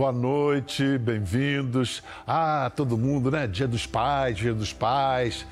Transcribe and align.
boa 0.00 0.12
noite, 0.12 0.96
bem-vindos. 0.96 2.02
Ah, 2.26 2.72
todo 2.74 2.96
mundo, 2.96 3.30
né? 3.30 3.46
Dia 3.46 3.68
dos 3.68 3.84
Pais, 3.86 4.34
Dia 4.34 4.54
dos 4.54 4.72
Pais. 4.72 5.46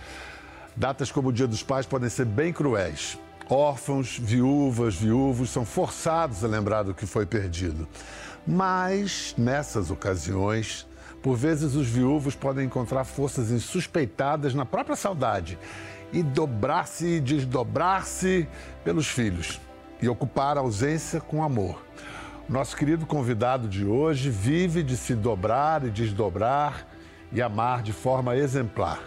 Datas 0.74 1.12
como 1.12 1.28
o 1.28 1.32
Dia 1.34 1.46
dos 1.46 1.62
Pais 1.62 1.84
podem 1.84 2.08
ser 2.08 2.24
bem 2.24 2.50
cruéis. 2.50 3.18
Órfãos, 3.46 4.18
viúvas, 4.18 4.94
viúvos 4.94 5.50
são 5.50 5.66
forçados 5.66 6.42
a 6.42 6.48
lembrar 6.48 6.82
do 6.82 6.94
que 6.94 7.04
foi 7.04 7.26
perdido. 7.26 7.86
Mas, 8.46 9.34
nessas 9.36 9.90
ocasiões, 9.90 10.86
por 11.22 11.36
vezes 11.36 11.74
os 11.74 11.86
viúvos 11.86 12.34
podem 12.34 12.64
encontrar 12.64 13.04
forças 13.04 13.50
insuspeitadas 13.50 14.54
na 14.54 14.64
própria 14.64 14.96
saudade 14.96 15.58
e 16.10 16.22
dobrar-se 16.22 17.04
e 17.04 17.20
desdobrar-se 17.20 18.48
pelos 18.82 19.08
filhos 19.08 19.60
e 20.00 20.08
ocupar 20.08 20.56
a 20.56 20.60
ausência 20.60 21.20
com 21.20 21.44
amor. 21.44 21.82
Nosso 22.48 22.74
querido 22.74 23.04
convidado 23.04 23.68
de 23.68 23.84
hoje 23.84 24.30
vive 24.30 24.82
de 24.82 24.96
se 24.96 25.14
dobrar 25.14 25.84
e 25.84 25.90
desdobrar 25.90 26.86
e 27.30 27.42
amar 27.42 27.82
de 27.82 27.92
forma 27.92 28.34
exemplar. 28.38 29.00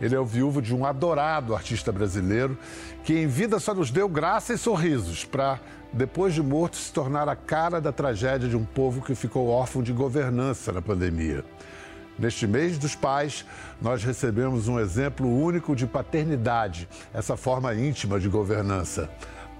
Ele 0.00 0.14
é 0.14 0.18
o 0.18 0.24
viúvo 0.24 0.62
de 0.62 0.74
um 0.74 0.86
adorado 0.86 1.54
artista 1.54 1.92
brasileiro 1.92 2.56
que 3.04 3.12
em 3.12 3.26
vida 3.26 3.58
só 3.58 3.74
nos 3.74 3.90
deu 3.90 4.08
graça 4.08 4.54
e 4.54 4.58
sorrisos 4.58 5.26
para, 5.26 5.60
depois 5.92 6.32
de 6.32 6.42
morto, 6.42 6.76
se 6.76 6.90
tornar 6.90 7.28
a 7.28 7.36
cara 7.36 7.82
da 7.82 7.92
tragédia 7.92 8.48
de 8.48 8.56
um 8.56 8.64
povo 8.64 9.02
que 9.02 9.14
ficou 9.14 9.48
órfão 9.48 9.82
de 9.82 9.92
governança 9.92 10.72
na 10.72 10.80
pandemia. 10.80 11.44
Neste 12.18 12.46
mês 12.46 12.78
dos 12.78 12.94
pais, 12.94 13.44
nós 13.80 14.02
recebemos 14.04 14.68
um 14.68 14.80
exemplo 14.80 15.28
único 15.28 15.76
de 15.76 15.86
paternidade, 15.86 16.88
essa 17.12 17.36
forma 17.36 17.74
íntima 17.74 18.18
de 18.18 18.30
governança. 18.30 19.10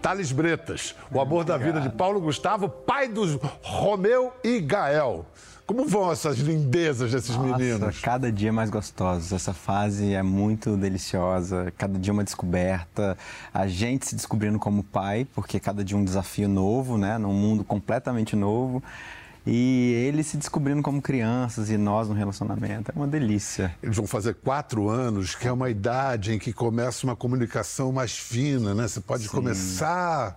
Thales 0.06 0.30
Bretas, 0.30 0.94
o 1.10 1.20
amor 1.20 1.42
da 1.42 1.56
vida 1.56 1.80
de 1.80 1.88
Paulo 1.88 2.20
Gustavo, 2.20 2.68
pai 2.68 3.08
dos 3.08 3.36
Romeu 3.60 4.32
e 4.44 4.60
Gael. 4.60 5.26
Como 5.66 5.84
vão 5.84 6.12
essas 6.12 6.38
lindezas 6.38 7.10
desses 7.10 7.34
Nossa, 7.34 7.58
meninos? 7.58 7.98
Cada 7.98 8.30
dia 8.30 8.52
mais 8.52 8.70
gostosos. 8.70 9.32
Essa 9.32 9.52
fase 9.52 10.14
é 10.14 10.22
muito 10.22 10.76
deliciosa. 10.76 11.72
Cada 11.76 11.98
dia 11.98 12.12
uma 12.12 12.22
descoberta. 12.22 13.18
A 13.52 13.66
gente 13.66 14.06
se 14.06 14.14
descobrindo 14.14 14.60
como 14.60 14.84
pai, 14.84 15.26
porque 15.34 15.58
cada 15.58 15.82
dia 15.82 15.96
um 15.96 16.04
desafio 16.04 16.48
novo, 16.48 16.96
né? 16.96 17.18
Num 17.18 17.34
mundo 17.34 17.64
completamente 17.64 18.36
novo. 18.36 18.80
E 19.46 19.92
eles 20.08 20.26
se 20.26 20.36
descobrindo 20.36 20.82
como 20.82 21.00
crianças 21.00 21.70
e 21.70 21.78
nós 21.78 22.08
no 22.08 22.14
relacionamento. 22.14 22.90
É 22.90 22.98
uma 22.98 23.06
delícia. 23.06 23.72
Eles 23.80 23.96
vão 23.96 24.06
fazer 24.06 24.34
quatro 24.34 24.88
anos, 24.88 25.36
que 25.36 25.46
é 25.46 25.52
uma 25.52 25.70
idade 25.70 26.32
em 26.32 26.38
que 26.38 26.52
começa 26.52 27.06
uma 27.06 27.14
comunicação 27.14 27.92
mais 27.92 28.18
fina, 28.18 28.74
né? 28.74 28.88
Você 28.88 29.00
pode 29.00 29.24
Sim. 29.24 29.30
começar 29.30 30.36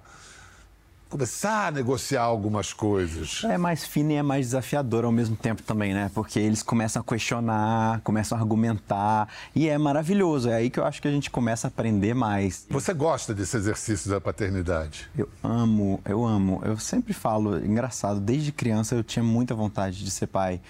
começar 1.09 1.67
a 1.67 1.71
negociar 1.71 2.21
algumas 2.21 2.71
coisas. 2.71 3.41
É 3.43 3.57
mais 3.57 3.83
fino 3.83 4.11
e 4.11 4.15
é 4.15 4.21
mais 4.21 4.47
desafiador 4.47 5.03
ao 5.03 5.11
mesmo 5.11 5.35
tempo 5.35 5.63
também, 5.63 5.93
né? 5.93 6.11
Porque 6.13 6.39
eles 6.39 6.61
começam 6.61 7.01
a 7.01 7.03
questionar, 7.03 7.99
começam 8.01 8.37
a 8.37 8.41
argumentar. 8.41 9.27
E 9.55 9.67
é 9.67 9.77
maravilhoso. 9.77 10.49
É 10.49 10.55
aí 10.55 10.69
que 10.69 10.79
eu 10.79 10.85
acho 10.85 11.01
que 11.01 11.07
a 11.07 11.11
gente 11.11 11.31
começa 11.31 11.67
a 11.67 11.69
aprender 11.69 12.13
mais. 12.13 12.67
Você 12.69 12.93
gosta 12.93 13.33
desse 13.33 13.57
exercício 13.57 14.09
da 14.09 14.21
paternidade? 14.21 15.09
Eu 15.17 15.27
amo, 15.43 15.99
eu 16.05 16.23
amo. 16.23 16.61
Eu 16.63 16.77
sempre 16.77 17.11
falo, 17.11 17.57
engraçado, 17.57 18.19
desde 18.19 18.51
criança 18.51 18.93
eu 18.93 19.03
tinha 19.03 19.23
muita 19.23 19.55
vontade 19.55 20.03
de 20.03 20.11
ser 20.11 20.27
pai. 20.27 20.61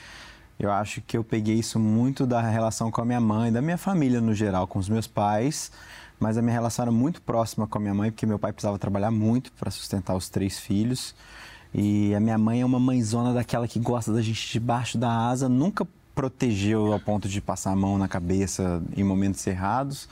Eu 0.57 0.71
acho 0.71 1.01
que 1.01 1.17
eu 1.17 1.23
peguei 1.23 1.55
isso 1.55 1.79
muito 1.79 2.25
da 2.25 2.41
relação 2.41 2.91
com 2.91 3.01
a 3.01 3.05
minha 3.05 3.21
mãe, 3.21 3.51
da 3.51 3.61
minha 3.61 3.77
família 3.77 4.19
no 4.19 4.33
geral, 4.33 4.67
com 4.67 4.79
os 4.79 4.89
meus 4.89 5.07
pais. 5.07 5.71
Mas 6.20 6.38
a 6.38 6.42
minha 6.42 6.53
relação 6.53 6.84
era 6.84 6.92
muito 6.92 7.22
próxima 7.22 7.66
com 7.66 7.78
a 7.78 7.81
minha 7.81 7.94
mãe, 7.94 8.12
porque 8.12 8.25
meu 8.25 8.38
pai 8.38 8.52
precisava 8.52 8.78
trabalhar 8.78 9.12
muito 9.12 9.52
para 9.53 9.72
sustentar 9.72 10.16
os 10.16 10.30
três 10.30 10.59
filhos. 10.59 11.16
E 11.73 12.14
a 12.14 12.20
minha 12.20 12.38
mãe 12.38 12.62
é 12.62 12.66
uma 12.66 12.80
mãezona 12.80 13.34
daquela 13.34 13.67
que 13.67 13.80
gosta 13.80 14.12
da 14.12 14.22
gente 14.22 14.52
debaixo 14.52 14.97
da 14.97 15.09
asa, 15.09 15.47
nunca 15.47 15.88
protegeu 16.14 16.91
ao 16.91 17.00
ponto 17.00 17.29
de 17.29 17.40
passar 17.40 17.72
a 17.72 17.75
mão 17.75 17.97
na 17.97 18.08
cabeça 18.08 18.81
em 18.97 19.03
momentos 19.03 19.46
errados 19.47 20.09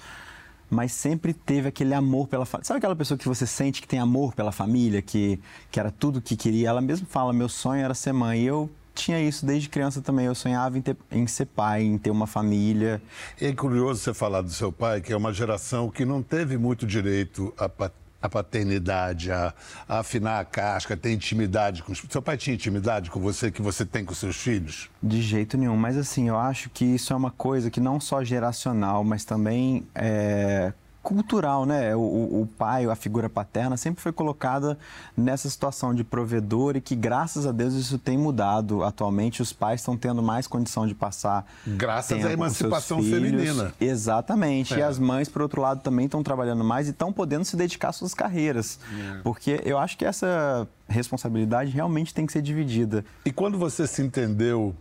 mas 0.70 0.92
sempre 0.92 1.34
teve 1.34 1.70
aquele 1.70 1.94
amor 1.94 2.28
pela 2.28 2.46
família. 2.46 2.66
Sabe 2.66 2.80
aquela 2.80 2.96
pessoa 2.96 3.18
que 3.18 3.28
você 3.28 3.48
sente 3.48 3.82
que 3.82 3.88
tem 3.88 4.00
amor 4.00 4.34
pela 4.34 4.52
família, 4.52 5.02
que, 5.02 5.40
que 5.72 5.80
era 5.80 5.92
tudo 5.92 6.22
que 6.22 6.36
queria? 6.36 6.70
Ela 6.70 6.82
mesmo 6.82 7.08
fala: 7.08 7.32
meu 7.32 7.48
sonho 7.48 7.84
era 7.84 7.94
ser 7.94 8.14
mãe. 8.14 8.42
E 8.42 8.46
eu 8.46 8.70
tinha 8.98 9.22
isso 9.22 9.46
desde 9.46 9.70
criança 9.70 10.02
também. 10.02 10.26
Eu 10.26 10.36
sonhava 10.36 10.78
em, 10.78 10.82
ter, 10.82 10.98
em 11.12 11.26
ser 11.28 11.46
pai, 11.46 11.84
em 11.84 11.98
ter 11.98 12.12
uma 12.12 12.28
família. 12.28 13.02
É 13.40 13.54
curioso 13.54 14.00
você 14.02 14.14
falar 14.14 14.42
do 14.42 14.50
seu 14.50 14.72
pai, 14.72 15.02
que 15.02 15.14
é 15.14 15.18
uma 15.18 15.32
geração 15.34 15.90
que 15.90 16.04
não 16.06 16.22
teve 16.22 16.58
muito 16.58 16.86
direito 16.86 17.54
à 17.58 17.70
pa- 17.70 17.92
à 18.20 18.28
paternidade, 18.28 19.32
a, 19.32 19.54
a 19.88 20.00
afinar 20.00 20.40
a 20.40 20.44
casca, 20.46 20.96
a 20.96 20.98
ter 20.98 21.14
intimidade 21.14 21.84
com 21.84 21.92
os 21.92 22.02
Seu 22.10 22.20
pai 22.22 22.36
tinha 22.36 22.56
intimidade 22.56 23.12
com 23.12 23.20
você 23.20 23.52
que 23.52 23.62
você 23.62 23.86
tem 23.86 24.04
com 24.04 24.14
seus 24.16 24.36
filhos? 24.38 24.90
De 25.04 25.22
jeito 25.22 25.56
nenhum. 25.56 25.78
Mas 25.78 25.96
assim, 25.96 26.28
eu 26.28 26.36
acho 26.38 26.70
que 26.72 26.84
isso 26.84 27.14
é 27.14 27.16
uma 27.16 27.30
coisa 27.30 27.70
que 27.70 27.80
não 27.80 28.00
só 28.00 28.24
geracional, 28.24 29.04
mas 29.04 29.24
também 29.24 29.86
é 29.94 30.74
cultural, 31.16 31.66
né? 31.66 31.96
O, 31.96 32.00
o- 32.42 32.50
pai, 32.58 32.86
a 32.86 32.96
figura 32.96 33.30
paterna, 33.30 33.78
sempre 33.78 34.02
foi 34.02 34.12
colocada 34.12 34.78
nessa 35.16 35.50
situação 35.50 35.94
de 35.94 36.04
provedor 36.04 36.76
e 36.76 36.82
que, 36.82 36.96
graças 36.96 37.46
a 37.46 37.52
Deus, 37.52 37.74
isso 37.76 37.98
tem 37.98 38.18
mudado. 38.18 38.84
Atualmente, 38.84 39.42
os 39.42 39.54
pais 39.54 39.80
estão 39.82 39.96
tendo 39.96 40.22
mais 40.22 40.48
condição 40.48 40.86
de 40.88 40.94
passar. 40.96 41.46
Graças 41.66 42.26
à 42.26 42.32
emancipação 42.32 43.02
filhos. 43.02 43.22
feminina. 43.32 43.74
Exatamente. 43.80 44.74
É. 44.74 44.80
E 44.80 44.82
as 44.84 45.00
mães, 45.00 45.30
por 45.30 45.42
outro 45.42 45.62
lado, 45.62 45.82
também 45.82 46.06
estão 46.06 46.22
trabalhando 46.24 46.64
mais 46.64 46.88
e 46.88 46.92
estão 46.92 47.14
podendo 47.14 47.46
se 47.46 47.56
dedicar 47.56 47.90
às 47.90 47.96
suas 47.96 48.14
carreiras. 48.14 48.80
É. 49.18 49.22
Porque 49.22 49.62
eu 49.64 49.78
acho 49.78 49.98
que 49.98 50.04
essa 50.06 50.68
responsabilidade 50.90 51.72
realmente 51.72 52.14
tem 52.14 52.26
que 52.26 52.34
ser 52.34 52.42
dividida. 52.42 53.06
E 53.26 53.32
quando 53.32 53.58
você 53.58 53.86
se 53.88 54.02
entendeu 54.02 54.76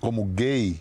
como 0.00 0.24
gay, 0.24 0.80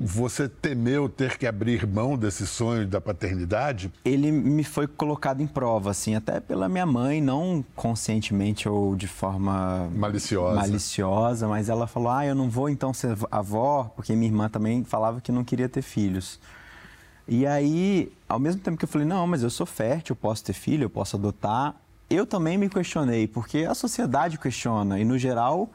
você 0.00 0.48
temeu 0.48 1.10
ter 1.10 1.36
que 1.36 1.46
abrir 1.46 1.86
mão 1.86 2.16
desse 2.16 2.46
sonho 2.46 2.86
da 2.86 3.00
paternidade? 3.02 3.92
ele 4.02 4.32
me 4.32 4.64
foi 4.64 4.86
colocado 4.86 5.42
em 5.42 5.46
prova, 5.46 5.90
assim, 5.90 6.14
até 6.14 6.40
pela 6.40 6.68
minha 6.70 6.86
mãe, 6.86 7.20
não 7.20 7.62
conscientemente 7.76 8.66
ou 8.66 8.96
de 8.96 9.06
forma 9.06 9.90
Maliciosa. 9.94 10.56
maliciosa, 10.56 11.48
mas 11.48 11.68
ela 11.68 11.86
falou: 11.86 12.08
ah, 12.10 12.24
eu 12.24 12.34
não 12.34 12.48
vou 12.48 12.70
então 12.70 12.94
ser 12.94 13.14
avó, 13.30 13.92
porque 13.94 14.14
minha 14.14 14.30
irmã 14.30 14.48
também 14.48 14.82
falava 14.84 15.20
que 15.20 15.30
não 15.30 15.44
queria 15.44 15.68
ter 15.68 15.82
filhos. 15.82 16.40
E 17.28 17.46
aí, 17.46 18.10
ao 18.26 18.38
mesmo 18.38 18.60
tempo 18.62 18.78
que 18.78 18.84
eu 18.84 18.88
falei: 18.88 19.06
não, 19.06 19.26
mas 19.26 19.42
eu 19.42 19.50
sou 19.50 19.66
fértil, 19.66 20.14
eu 20.14 20.16
posso 20.16 20.42
ter 20.42 20.54
filho, 20.54 20.84
eu 20.84 20.90
posso 20.90 21.16
adotar, 21.16 21.74
eu 22.08 22.24
também 22.24 22.56
me 22.56 22.70
questionei, 22.70 23.28
porque 23.28 23.58
a 23.58 23.74
sociedade 23.74 24.38
questiona, 24.38 24.98
e 24.98 25.04
no 25.04 25.18
geral. 25.18 25.68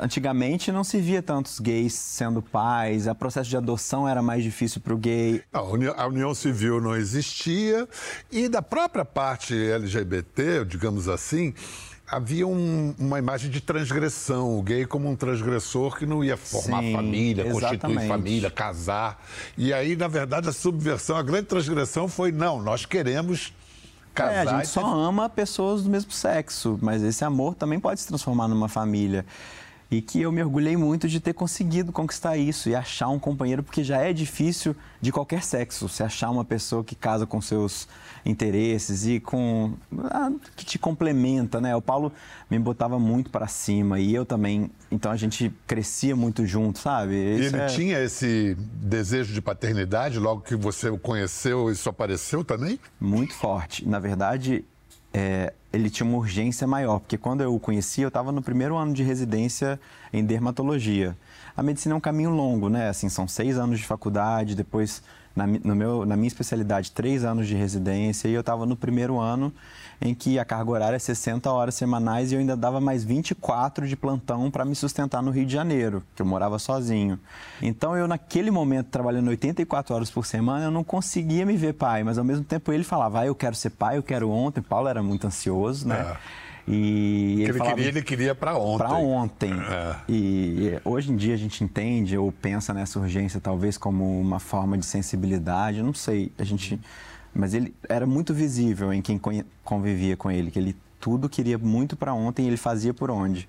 Antigamente 0.00 0.70
não 0.70 0.84
se 0.84 1.00
via 1.00 1.20
tantos 1.20 1.58
gays 1.58 1.94
sendo 1.94 2.40
pais, 2.40 3.08
o 3.08 3.14
processo 3.14 3.50
de 3.50 3.56
adoção 3.56 4.08
era 4.08 4.22
mais 4.22 4.42
difícil 4.44 4.80
para 4.80 4.94
o 4.94 4.96
gay. 4.96 5.42
A 5.52 6.06
união, 6.06 6.32
civil 6.34 6.80
não 6.80 6.94
existia 6.94 7.88
e 8.30 8.48
da 8.48 8.62
própria 8.62 9.04
parte 9.04 9.52
LGBT, 9.54 10.64
digamos 10.64 11.08
assim, 11.08 11.52
havia 12.06 12.46
um- 12.46 12.94
uma 12.98 13.18
imagem 13.18 13.50
de 13.50 13.60
transgressão, 13.60 14.56
o 14.56 14.62
gay 14.62 14.86
como 14.86 15.10
um 15.10 15.16
transgressor 15.16 15.96
que 15.96 16.06
não 16.06 16.22
ia 16.22 16.36
formar 16.36 16.80
Sim, 16.80 16.92
família, 16.92 17.44
constituir 17.44 17.68
exatamente. 17.72 18.08
família, 18.08 18.50
casar. 18.52 19.24
E 19.58 19.72
aí, 19.72 19.96
na 19.96 20.06
verdade, 20.06 20.48
a 20.48 20.52
subversão, 20.52 21.16
a 21.16 21.22
grande 21.22 21.46
transgressão 21.46 22.06
foi 22.06 22.30
não, 22.30 22.62
nós 22.62 22.86
queremos 22.86 23.52
casar. 24.14 24.32
É, 24.34 24.40
a 24.48 24.56
gente 24.58 24.68
só 24.68 24.86
ama 24.86 25.28
pessoas 25.28 25.82
do 25.82 25.90
mesmo 25.90 26.12
sexo, 26.12 26.78
mas 26.80 27.02
esse 27.02 27.24
amor 27.24 27.54
também 27.56 27.80
pode 27.80 27.98
se 28.00 28.06
transformar 28.06 28.46
numa 28.46 28.68
família. 28.68 29.26
E 29.90 30.00
que 30.00 30.20
eu 30.20 30.32
me 30.32 30.42
orgulhei 30.42 30.76
muito 30.76 31.06
de 31.08 31.20
ter 31.20 31.34
conseguido 31.34 31.92
conquistar 31.92 32.36
isso 32.36 32.68
e 32.68 32.74
achar 32.74 33.08
um 33.08 33.18
companheiro, 33.18 33.62
porque 33.62 33.84
já 33.84 33.98
é 33.98 34.12
difícil 34.12 34.74
de 35.00 35.12
qualquer 35.12 35.42
sexo, 35.42 35.88
se 35.88 36.02
achar 36.02 36.30
uma 36.30 36.44
pessoa 36.44 36.82
que 36.82 36.94
casa 36.96 37.26
com 37.26 37.40
seus 37.40 37.86
interesses 38.24 39.06
e 39.06 39.20
com 39.20 39.74
ah, 40.04 40.32
que 40.56 40.64
te 40.64 40.78
complementa, 40.78 41.60
né? 41.60 41.76
O 41.76 41.82
Paulo 41.82 42.12
me 42.50 42.58
botava 42.58 42.98
muito 42.98 43.30
para 43.30 43.46
cima 43.46 44.00
e 44.00 44.14
eu 44.14 44.24
também, 44.24 44.70
então 44.90 45.12
a 45.12 45.16
gente 45.16 45.52
crescia 45.66 46.16
muito 46.16 46.46
junto, 46.46 46.78
sabe? 46.78 47.12
E 47.14 47.16
ele 47.44 47.56
é- 47.56 47.66
tinha 47.66 47.98
esse 48.02 48.56
desejo 48.72 49.32
de 49.34 49.42
paternidade 49.42 50.18
logo 50.18 50.40
que 50.40 50.56
você 50.56 50.88
o 50.88 50.98
conheceu, 50.98 51.70
isso 51.70 51.88
apareceu 51.88 52.42
também? 52.42 52.80
muito 52.98 53.34
forte. 53.34 53.86
Na 53.86 53.98
verdade, 53.98 54.64
é, 55.14 55.52
ele 55.72 55.88
tinha 55.88 56.06
uma 56.06 56.18
urgência 56.18 56.66
maior, 56.66 56.98
porque 56.98 57.16
quando 57.16 57.40
eu 57.40 57.54
o 57.54 57.60
conheci, 57.60 58.02
eu 58.02 58.08
estava 58.08 58.32
no 58.32 58.42
primeiro 58.42 58.76
ano 58.76 58.92
de 58.92 59.04
residência 59.04 59.80
em 60.12 60.24
dermatologia. 60.24 61.16
A 61.56 61.62
medicina 61.62 61.94
é 61.94 61.96
um 61.96 62.00
caminho 62.00 62.30
longo, 62.30 62.68
né? 62.68 62.88
Assim, 62.88 63.08
são 63.08 63.28
seis 63.28 63.56
anos 63.56 63.78
de 63.78 63.86
faculdade, 63.86 64.56
depois, 64.56 65.02
na, 65.34 65.46
no 65.46 65.76
meu, 65.76 66.04
na 66.04 66.16
minha 66.16 66.26
especialidade, 66.26 66.90
três 66.90 67.24
anos 67.24 67.46
de 67.46 67.54
residência, 67.54 68.26
e 68.26 68.34
eu 68.34 68.40
estava 68.40 68.66
no 68.66 68.74
primeiro 68.74 69.18
ano 69.20 69.52
em 70.00 70.14
que 70.14 70.38
a 70.38 70.44
carga 70.44 70.70
horária 70.70 70.96
é 70.96 70.98
60 70.98 71.50
horas 71.50 71.74
semanais 71.74 72.30
e 72.30 72.34
eu 72.34 72.40
ainda 72.40 72.56
dava 72.56 72.80
mais 72.80 73.04
24 73.04 73.86
de 73.86 73.96
plantão 73.96 74.50
para 74.50 74.64
me 74.64 74.74
sustentar 74.74 75.22
no 75.22 75.30
Rio 75.30 75.46
de 75.46 75.52
Janeiro, 75.52 76.02
que 76.14 76.22
eu 76.22 76.26
morava 76.26 76.58
sozinho. 76.58 77.18
Então 77.62 77.96
eu 77.96 78.06
naquele 78.06 78.50
momento 78.50 78.88
trabalhando 78.88 79.28
84 79.28 79.94
horas 79.94 80.10
por 80.10 80.26
semana, 80.26 80.64
eu 80.66 80.70
não 80.70 80.84
conseguia 80.84 81.46
me 81.46 81.56
ver 81.56 81.74
pai, 81.74 82.02
mas 82.02 82.18
ao 82.18 82.24
mesmo 82.24 82.44
tempo 82.44 82.72
ele 82.72 82.84
falava: 82.84 83.20
"Ah, 83.20 83.26
eu 83.26 83.34
quero 83.34 83.54
ser 83.54 83.70
pai, 83.70 83.96
eu 83.96 84.02
quero 84.02 84.30
ontem". 84.30 84.60
Paulo 84.60 84.88
era 84.88 85.02
muito 85.02 85.26
ansioso, 85.26 85.86
né? 85.88 86.00
É. 86.00 86.44
E 86.66 87.34
ele, 87.34 87.42
ele 87.44 87.52
falava, 87.52 87.76
queria, 87.76 87.88
ele 87.90 88.02
queria 88.02 88.34
para 88.34 88.56
ontem. 88.56 88.78
Para 88.78 88.96
ontem. 88.96 89.52
É. 89.52 89.96
E 90.08 90.80
hoje 90.84 91.12
em 91.12 91.16
dia 91.16 91.34
a 91.34 91.36
gente 91.36 91.62
entende 91.62 92.16
ou 92.16 92.32
pensa 92.32 92.72
nessa 92.72 92.98
urgência 92.98 93.40
talvez 93.40 93.76
como 93.76 94.18
uma 94.18 94.40
forma 94.40 94.78
de 94.78 94.86
sensibilidade, 94.86 95.82
não 95.82 95.92
sei. 95.92 96.32
A 96.38 96.44
gente, 96.44 96.80
mas 97.34 97.54
ele 97.54 97.74
era 97.88 98.06
muito 98.06 98.32
visível 98.32 98.92
em 98.92 99.02
quem 99.02 99.20
convivia 99.64 100.16
com 100.16 100.30
ele, 100.30 100.50
que 100.50 100.58
ele 100.58 100.76
tudo 101.00 101.28
queria 101.28 101.58
muito 101.58 101.96
para 101.96 102.14
ontem 102.14 102.46
ele 102.46 102.56
fazia 102.56 102.94
por 102.94 103.10
onde. 103.10 103.48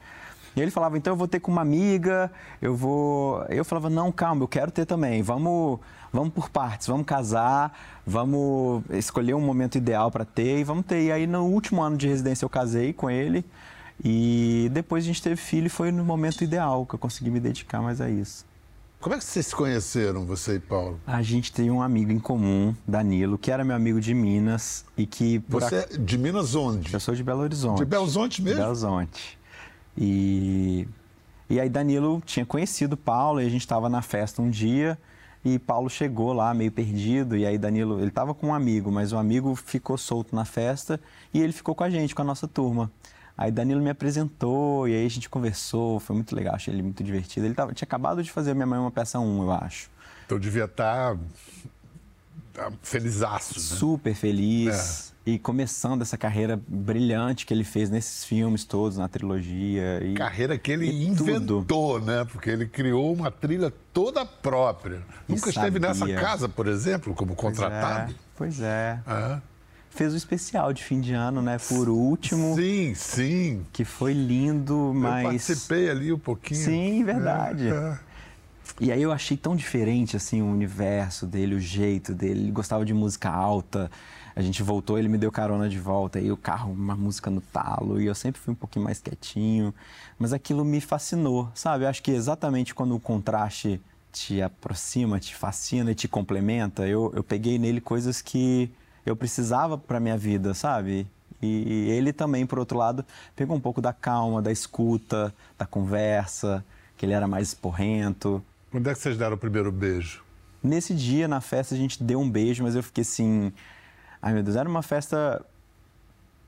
E 0.56 0.62
ele 0.62 0.72
falava, 0.72 0.98
então 0.98 1.14
eu 1.14 1.18
vou 1.18 1.28
ter 1.28 1.40
com 1.40 1.52
uma 1.52 1.62
amiga, 1.62 2.32
eu 2.62 2.76
vou. 2.76 3.44
Eu 3.50 3.66
falava, 3.66 3.90
não, 3.90 4.12
calma, 4.12 4.44
eu 4.44 4.48
quero 4.48 4.72
ter 4.72 4.86
também. 4.86 5.22
Vamos, 5.22 5.80
vamos 6.12 6.34
por 6.34 6.50
partes, 6.50 6.88
vamos 6.88 7.06
casar, 7.06 7.78
vamos 8.06 8.84
escolher 8.92 9.34
um 9.34 9.42
momento 9.42 9.78
ideal 9.78 10.10
para 10.10 10.24
ter 10.24 10.60
e 10.60 10.64
vamos 10.64 10.86
ter. 10.86 11.04
E 11.04 11.12
aí 11.12 11.28
no 11.28 11.46
último 11.46 11.82
ano 11.82 11.98
de 11.98 12.08
residência 12.08 12.46
eu 12.46 12.50
casei 12.50 12.94
com 12.94 13.10
ele. 13.10 13.46
E 14.04 14.70
depois 14.74 15.04
a 15.04 15.08
gente 15.08 15.22
teve 15.22 15.36
filho 15.36 15.68
e 15.68 15.70
foi 15.70 15.92
no 15.92 16.04
momento 16.04 16.44
ideal 16.44 16.86
que 16.86 16.96
eu 16.96 17.00
consegui 17.00 17.30
me 17.30 17.40
dedicar 17.40 17.82
mais 17.82 18.02
a 18.02 18.10
isso. 18.10 18.46
Como 19.00 19.14
é 19.14 19.20
que 19.20 19.24
vocês 19.24 19.48
se 19.48 19.56
conheceram, 19.56 20.26
você 20.26 20.56
e 20.56 20.60
Paulo? 20.60 21.00
A 21.06 21.22
gente 21.22 21.52
tem 21.52 21.70
um 21.70 21.82
amigo 21.82 22.12
em 22.12 22.20
comum, 22.20 22.74
Danilo, 22.88 23.38
que 23.38 23.52
era 23.52 23.64
meu 23.64 23.76
amigo 23.76 24.02
de 24.02 24.14
Minas 24.14 24.84
e 24.98 25.06
que... 25.06 25.44
Você 25.48 25.76
é 25.76 25.98
de 25.98 26.18
Minas 26.18 26.56
onde? 26.56 26.92
Eu 26.92 27.00
sou 27.00 27.14
de 27.14 27.24
Belo 27.24 27.42
Horizonte. 27.42 27.80
De 27.80 27.86
Belo 27.86 28.04
Horizonte 28.04 28.42
mesmo? 28.42 28.56
De 28.56 28.62
Belo 28.62 28.72
Horizonte. 28.72 29.38
E, 29.96 30.88
e 31.50 31.60
aí 31.60 31.70
Danilo 31.70 32.22
tinha 32.26 32.46
conhecido 32.46 32.98
Paulo 32.98 33.42
e 33.42 33.46
a 33.46 33.50
gente 33.50 33.62
estava 33.62 33.88
na 33.90 34.02
festa 34.02 34.42
um 34.42 34.50
dia 34.50 34.98
e 35.44 35.60
Paulo 35.60 35.88
chegou 35.88 36.34
lá 36.34 36.52
meio 36.56 36.72
perdido 36.72 37.38
e 37.38 37.46
aí 37.46 37.60
Danilo, 37.60 38.00
ele 38.00 38.08
estava 38.08 38.34
com 38.34 38.48
um 38.48 38.54
amigo, 38.56 38.92
mas 38.92 39.14
o 39.14 39.18
amigo 39.18 39.56
ficou 39.56 39.96
solto 39.98 40.36
na 40.36 40.44
festa 40.44 41.00
e 41.32 41.40
ele 41.40 41.54
ficou 41.54 41.76
com 41.76 41.84
a 41.84 41.90
gente, 41.90 42.16
com 42.16 42.24
a 42.24 42.26
nossa 42.26 42.48
turma. 42.48 42.92
Aí 43.38 43.52
Danilo 43.52 43.82
me 43.82 43.90
apresentou 43.90 44.88
e 44.88 44.94
aí 44.94 45.06
a 45.06 45.10
gente 45.10 45.30
conversou, 45.30 46.00
foi 46.00 46.16
muito 46.16 46.36
legal, 46.36 46.56
achei 46.56 46.74
ele 46.74 46.82
muito 46.82 47.04
divertido. 47.04 47.46
Ele 47.46 47.54
tava, 47.54 47.74
tinha 47.74 47.86
acabado 47.86 48.24
de 48.24 48.32
fazer 48.32 48.54
Minha 48.54 48.66
Mãe 48.66 48.80
Uma 48.80 48.92
Peça 48.92 49.20
1, 49.20 49.44
eu 49.44 49.52
acho. 49.52 49.90
Então 50.26 50.40
devia 50.40 50.66
estar 50.66 51.16
tá, 51.16 51.20
tá 52.54 52.72
felizaço, 52.82 53.60
né? 53.60 53.78
Super 53.78 54.16
feliz. 54.16 55.12
É 55.12 55.16
e 55.26 55.40
começando 55.40 56.04
essa 56.04 56.18
carreira 56.18 56.60
brilhante 56.68 57.48
que 57.48 57.54
ele 57.54 57.64
fez 57.64 57.90
nesses 57.90 58.24
filmes 58.24 58.64
todos, 58.64 58.98
na 58.98 59.08
trilogia. 59.08 60.00
E, 60.04 60.14
carreira 60.14 60.56
que 60.56 60.72
ele 60.72 60.88
inventou, 61.04 61.64
tudo. 61.64 62.06
né? 62.06 62.24
Porque 62.26 62.52
ele 62.52 62.68
criou 62.68 63.12
uma 63.12 63.32
trilha 63.32 63.74
toda 63.92 64.24
própria. 64.24 65.02
E 65.28 65.32
Nunca 65.32 65.52
sabia. 65.52 65.70
esteve 65.70 65.80
nessa 65.80 66.14
casa, 66.14 66.48
por 66.48 66.68
exemplo, 66.68 67.16
como 67.16 67.34
contratado? 67.34 68.14
Pois 68.36 68.62
é. 68.62 69.00
Pois 69.04 69.18
é. 69.18 69.42
Fez 69.96 70.14
o 70.14 70.18
especial 70.18 70.74
de 70.74 70.84
fim 70.84 71.00
de 71.00 71.14
ano, 71.14 71.42
né? 71.42 71.58
Por 71.70 71.88
último. 71.88 72.54
Sim, 72.56 72.94
sim. 72.94 73.66
Que 73.72 73.86
foi 73.86 74.12
lindo, 74.12 74.92
mas. 74.94 75.24
Eu 75.24 75.30
participei 75.30 75.90
ali 75.90 76.12
um 76.12 76.20
pouquinho. 76.20 76.60
Sim, 76.60 77.04
verdade. 77.06 77.70
É, 77.70 77.72
é. 77.72 78.00
E 78.82 78.92
aí 78.92 79.02
eu 79.02 79.14
achei 79.14 79.38
tão 79.38 79.56
diferente, 79.56 80.18
assim, 80.18 80.42
o 80.42 80.48
universo 80.48 81.26
dele, 81.26 81.56
o 81.56 81.62
jeito 81.62 82.14
dele. 82.14 82.42
Ele 82.42 82.52
gostava 82.52 82.84
de 82.84 82.94
música 82.94 83.30
alta. 83.30 83.90
A 84.36 84.42
gente 84.42 84.62
voltou, 84.62 85.00
ele 85.00 85.08
me 85.08 85.18
deu 85.18 85.32
carona 85.32 85.70
de 85.70 85.80
volta, 85.80 86.20
aí 86.20 86.30
o 86.30 86.36
carro, 86.36 86.74
uma 86.74 86.94
música 86.94 87.32
no 87.32 87.40
talo, 87.40 88.02
e 88.02 88.06
eu 88.06 88.14
sempre 88.14 88.42
fui 88.42 88.52
um 88.52 88.56
pouquinho 88.56 88.84
mais 88.84 89.00
quietinho. 89.00 89.74
Mas 90.20 90.34
aquilo 90.34 90.66
me 90.66 90.82
fascinou, 90.82 91.50
sabe? 91.56 91.86
Eu 91.86 91.88
acho 91.88 92.04
que 92.04 92.12
exatamente 92.12 92.76
quando 92.76 92.94
o 92.94 93.00
contraste 93.00 93.80
te 94.12 94.42
aproxima, 94.42 95.22
te 95.22 95.34
fascina 95.34 95.92
e 95.92 95.96
te 95.96 96.10
complementa, 96.10 96.86
eu, 96.86 97.14
eu 97.16 97.24
peguei 97.24 97.58
nele 97.58 97.80
coisas 97.80 98.22
que 98.22 98.70
eu 99.06 99.16
precisava 99.16 99.78
para 99.78 100.00
minha 100.00 100.18
vida, 100.18 100.54
sabe? 100.54 101.08
E 101.42 101.90
ele 101.92 102.12
também, 102.12 102.46
por 102.46 102.58
outro 102.58 102.78
lado, 102.78 103.06
pegou 103.36 103.56
um 103.56 103.60
pouco 103.60 103.82
da 103.82 103.94
calma, 103.94 104.42
da 104.42 104.52
escuta, 104.52 105.34
da 105.58 105.66
conversa, 105.66 106.66
que 106.98 107.06
ele 107.06 107.14
era 107.14 107.28
mais 107.28 107.50
esporrento. 107.50 108.44
Quando 108.72 108.90
é 108.90 108.94
que 108.94 109.00
vocês 109.00 109.18
deram 109.18 109.36
o 109.36 109.38
primeiro 109.38 109.72
beijo? 109.72 110.24
Nesse 110.64 110.96
dia, 110.96 111.28
na 111.28 111.42
festa, 111.42 111.76
a 111.76 111.78
gente 111.78 112.04
deu 112.04 112.20
um 112.20 112.30
beijo, 112.30 112.64
mas 112.64 112.76
eu 112.76 112.82
fiquei 112.82 113.04
assim. 113.04 113.54
Ai 114.22 114.34
meu 114.34 114.42
Deus, 114.42 114.56
era 114.56 114.68
uma 114.68 114.82
festa 114.82 115.46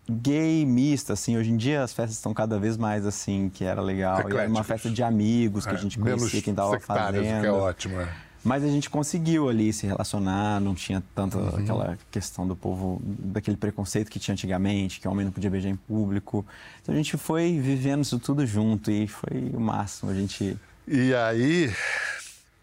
gay 0.09 0.65
mista, 0.65 1.13
assim. 1.13 1.37
Hoje 1.37 1.51
em 1.51 1.57
dia 1.57 1.83
as 1.83 1.93
festas 1.93 2.15
estão 2.15 2.33
cada 2.33 2.57
vez 2.57 2.77
mais 2.77 3.05
assim, 3.05 3.51
que 3.53 3.63
era 3.63 3.81
legal. 3.81 4.27
E 4.27 4.35
era 4.35 4.49
uma 4.49 4.63
festa 4.63 4.89
de 4.89 5.03
amigos 5.03 5.65
que 5.65 5.73
é, 5.73 5.75
a 5.75 5.77
gente 5.77 5.99
conhecia 5.99 6.41
quem 6.41 6.51
estava 6.51 6.79
fazendo. 6.79 7.41
Que 7.41 7.47
é 7.47 7.51
ótimo, 7.51 7.99
é. 7.99 8.26
Mas 8.47 8.63
a 8.63 8.69
gente 8.69 8.89
conseguiu 8.89 9.49
ali 9.49 9.73
se 9.73 9.85
relacionar, 9.85 10.61
não 10.61 10.73
tinha 10.73 11.03
tanto 11.13 11.37
uhum. 11.37 11.49
aquela 11.49 11.99
questão 12.09 12.47
do 12.47 12.55
povo, 12.55 13.01
daquele 13.03 13.57
preconceito 13.57 14.09
que 14.09 14.17
tinha 14.19 14.31
antigamente, 14.31 15.01
que 15.01 15.07
o 15.07 15.11
homem 15.11 15.25
não 15.25 15.33
podia 15.33 15.49
beijar 15.49 15.67
em 15.67 15.75
público. 15.75 16.45
Então 16.81 16.95
a 16.95 16.97
gente 16.97 17.17
foi 17.17 17.59
vivendo 17.59 18.03
isso 18.03 18.17
tudo 18.17 18.45
junto 18.45 18.89
e 18.89 19.05
foi 19.05 19.51
o 19.53 19.59
máximo. 19.59 20.11
A 20.11 20.13
gente. 20.13 20.57
E 20.87 21.13
aí 21.13 21.73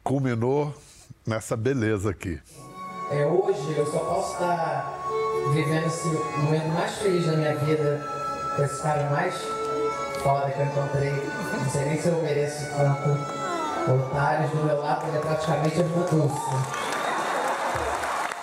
culminou 0.02 0.74
nessa 1.26 1.54
beleza 1.54 2.08
aqui. 2.08 2.40
É, 3.10 3.26
hoje 3.26 3.76
eu 3.76 3.84
só 3.84 3.98
posso 3.98 4.32
estar 4.32 4.90
vivendo 5.52 5.86
esse 5.86 6.08
momento 6.38 6.68
mais 6.68 6.94
feliz 6.94 7.26
da 7.26 7.36
minha 7.36 7.56
vida 7.56 8.02
com 8.56 8.62
esse 8.62 8.80
cara 8.80 9.10
mais 9.10 9.34
foda 10.22 10.50
que 10.50 10.60
eu 10.60 10.64
encontrei. 10.64 11.12
Não 11.12 11.70
sei 11.70 11.84
nem 11.84 12.00
se 12.00 12.08
eu 12.08 12.22
mereço 12.22 12.70
tanto. 12.74 13.53
Otários 13.86 14.50
do 14.50 14.64
meu 14.64 14.80
lado, 14.80 15.14
é 15.14 15.18
praticamente 15.20 15.78
a 15.78 15.84
minha 15.84 16.06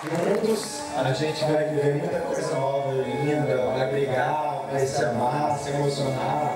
Juntos 0.04 0.82
a 0.96 1.12
gente 1.12 1.44
vai 1.44 1.64
viver 1.64 1.94
muita 1.96 2.20
coisa 2.20 2.54
nova, 2.54 2.92
linda, 2.92 3.66
vai 3.66 3.90
brigar, 3.90 4.62
vai 4.70 4.86
se 4.86 5.04
amar, 5.04 5.58
se 5.58 5.70
emocionar 5.70 6.54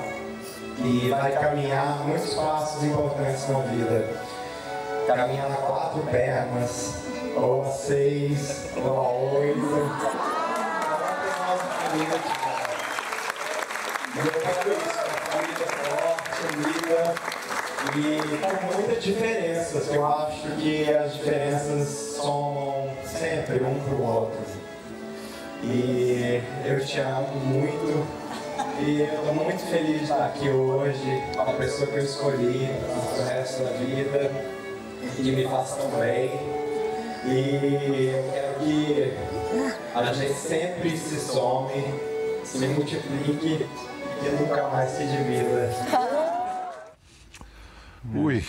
e 0.78 1.08
vai 1.10 1.32
caminhar 1.32 1.98
muitos 2.06 2.34
passos 2.34 2.84
importantes 2.84 3.48
na 3.48 3.58
vida. 3.60 4.20
Caminhar 5.08 5.48
na 5.48 5.56
quatro 5.56 6.02
pernas, 6.02 6.94
ou 7.34 7.62
a 7.62 7.70
seis, 7.72 8.70
ou 8.76 8.98
a 9.00 9.08
oito. 9.38 9.90
Eu 14.14 14.30
quero 14.30 14.72
isso, 14.72 15.00
uma 15.08 15.18
família 15.32 15.66
forte, 15.66 16.40
unida 16.54 17.35
e 17.94 18.66
com 18.66 18.74
muitas 18.74 19.02
diferenças. 19.02 19.92
Eu 19.92 20.06
acho 20.06 20.42
que 20.58 20.90
as 20.92 21.14
diferenças 21.14 22.16
somam 22.16 22.90
sempre 23.04 23.62
um 23.62 23.78
para 23.80 23.94
o 23.94 24.02
outro. 24.02 24.40
E 25.62 26.42
eu 26.64 26.84
te 26.84 27.00
amo 27.00 27.34
muito. 27.44 28.06
E 28.80 29.00
eu 29.00 29.06
estou 29.06 29.34
muito 29.34 29.60
feliz 29.70 29.98
de 29.98 30.02
estar 30.02 30.26
aqui 30.26 30.48
hoje 30.48 31.22
com 31.34 31.42
a 31.42 31.52
pessoa 31.54 31.86
que 31.86 31.96
eu 31.96 32.04
escolhi 32.04 32.68
para 33.14 33.22
o 33.22 33.26
resto 33.26 33.62
da 33.62 33.70
vida, 33.70 34.30
que 35.14 35.32
me 35.32 35.44
faz 35.44 35.74
tão 35.76 35.88
bem. 35.98 36.30
E 37.24 38.12
eu 38.14 38.32
quero 38.32 38.54
que 38.60 39.14
a 39.94 40.12
gente 40.12 40.34
sempre 40.34 40.96
se 40.96 41.18
some, 41.18 41.84
se 42.44 42.66
multiplique 42.66 43.66
e 44.22 44.28
nunca 44.40 44.68
mais 44.68 44.90
se 44.90 45.04
divida. 45.04 46.05
Ui. 48.14 48.44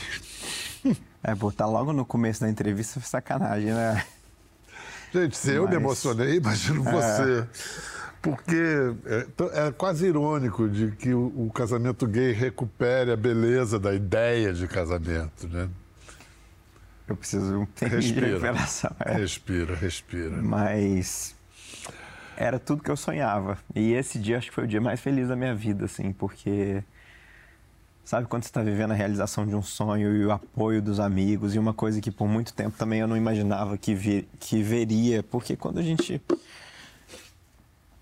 É, 1.23 1.35
botar 1.35 1.65
logo 1.65 1.91
no 1.91 2.05
começo 2.05 2.41
da 2.41 2.49
entrevista 2.49 2.99
foi 2.99 3.09
sacanagem, 3.09 3.73
né? 3.73 4.03
Gente, 5.13 5.37
se 5.37 5.47
Mas... 5.47 5.55
eu 5.55 5.67
me 5.67 5.75
emocionei, 5.75 6.37
imagino 6.37 6.87
é. 6.87 6.91
você. 6.91 7.47
Porque 8.21 8.55
é, 9.05 9.67
é, 9.67 9.71
quase 9.71 10.05
irônico 10.07 10.67
de 10.67 10.91
que 10.91 11.13
o, 11.13 11.47
o, 11.47 11.51
casamento 11.51 12.05
gay 12.07 12.31
recupere 12.33 13.11
a 13.11 13.15
beleza 13.15 13.79
da 13.79 13.93
ideia 13.93 14.53
de 14.53 14.67
casamento, 14.67 15.47
né? 15.47 15.69
Eu 17.07 17.15
preciso 17.15 17.59
um 17.59 17.65
tempo 17.65 17.95
respira, 17.95 18.25
de 18.25 18.31
recuperação. 18.31 18.95
É. 18.99 19.13
Respira, 19.13 19.75
respira. 19.75 20.37
Mas 20.41 21.35
era 22.35 22.59
tudo 22.59 22.83
que 22.83 22.91
eu 22.91 22.97
sonhava. 22.97 23.57
E 23.73 23.93
esse 23.93 24.19
dia 24.19 24.37
acho 24.37 24.49
que 24.49 24.55
foi 24.55 24.65
o 24.65 24.67
dia 24.67 24.81
mais 24.81 24.99
feliz 24.99 25.29
da 25.29 25.35
minha 25.35 25.55
vida, 25.55 25.85
assim, 25.85 26.11
porque 26.11 26.83
Sabe 28.07 28.25
quando 28.25 28.43
você 28.43 28.47
está 28.47 28.61
vivendo 28.61 28.91
a 28.91 28.93
realização 28.93 29.45
de 29.45 29.53
um 29.53 29.61
sonho 29.61 30.15
e 30.15 30.25
o 30.25 30.31
apoio 30.31 30.81
dos 30.81 30.97
amigos 30.97 31.53
e 31.53 31.59
uma 31.59 31.73
coisa 31.73 31.99
que 31.99 32.09
por 32.09 32.25
muito 32.25 32.53
tempo 32.53 32.77
também 32.77 33.01
eu 33.01 33.07
não 33.07 33.17
imaginava 33.17 33.77
que, 33.77 33.93
vi, 33.93 34.25
que 34.39 34.63
veria, 34.63 35.21
porque 35.23 35.57
quando 35.57 35.79
a 35.79 35.81
gente 35.81 36.21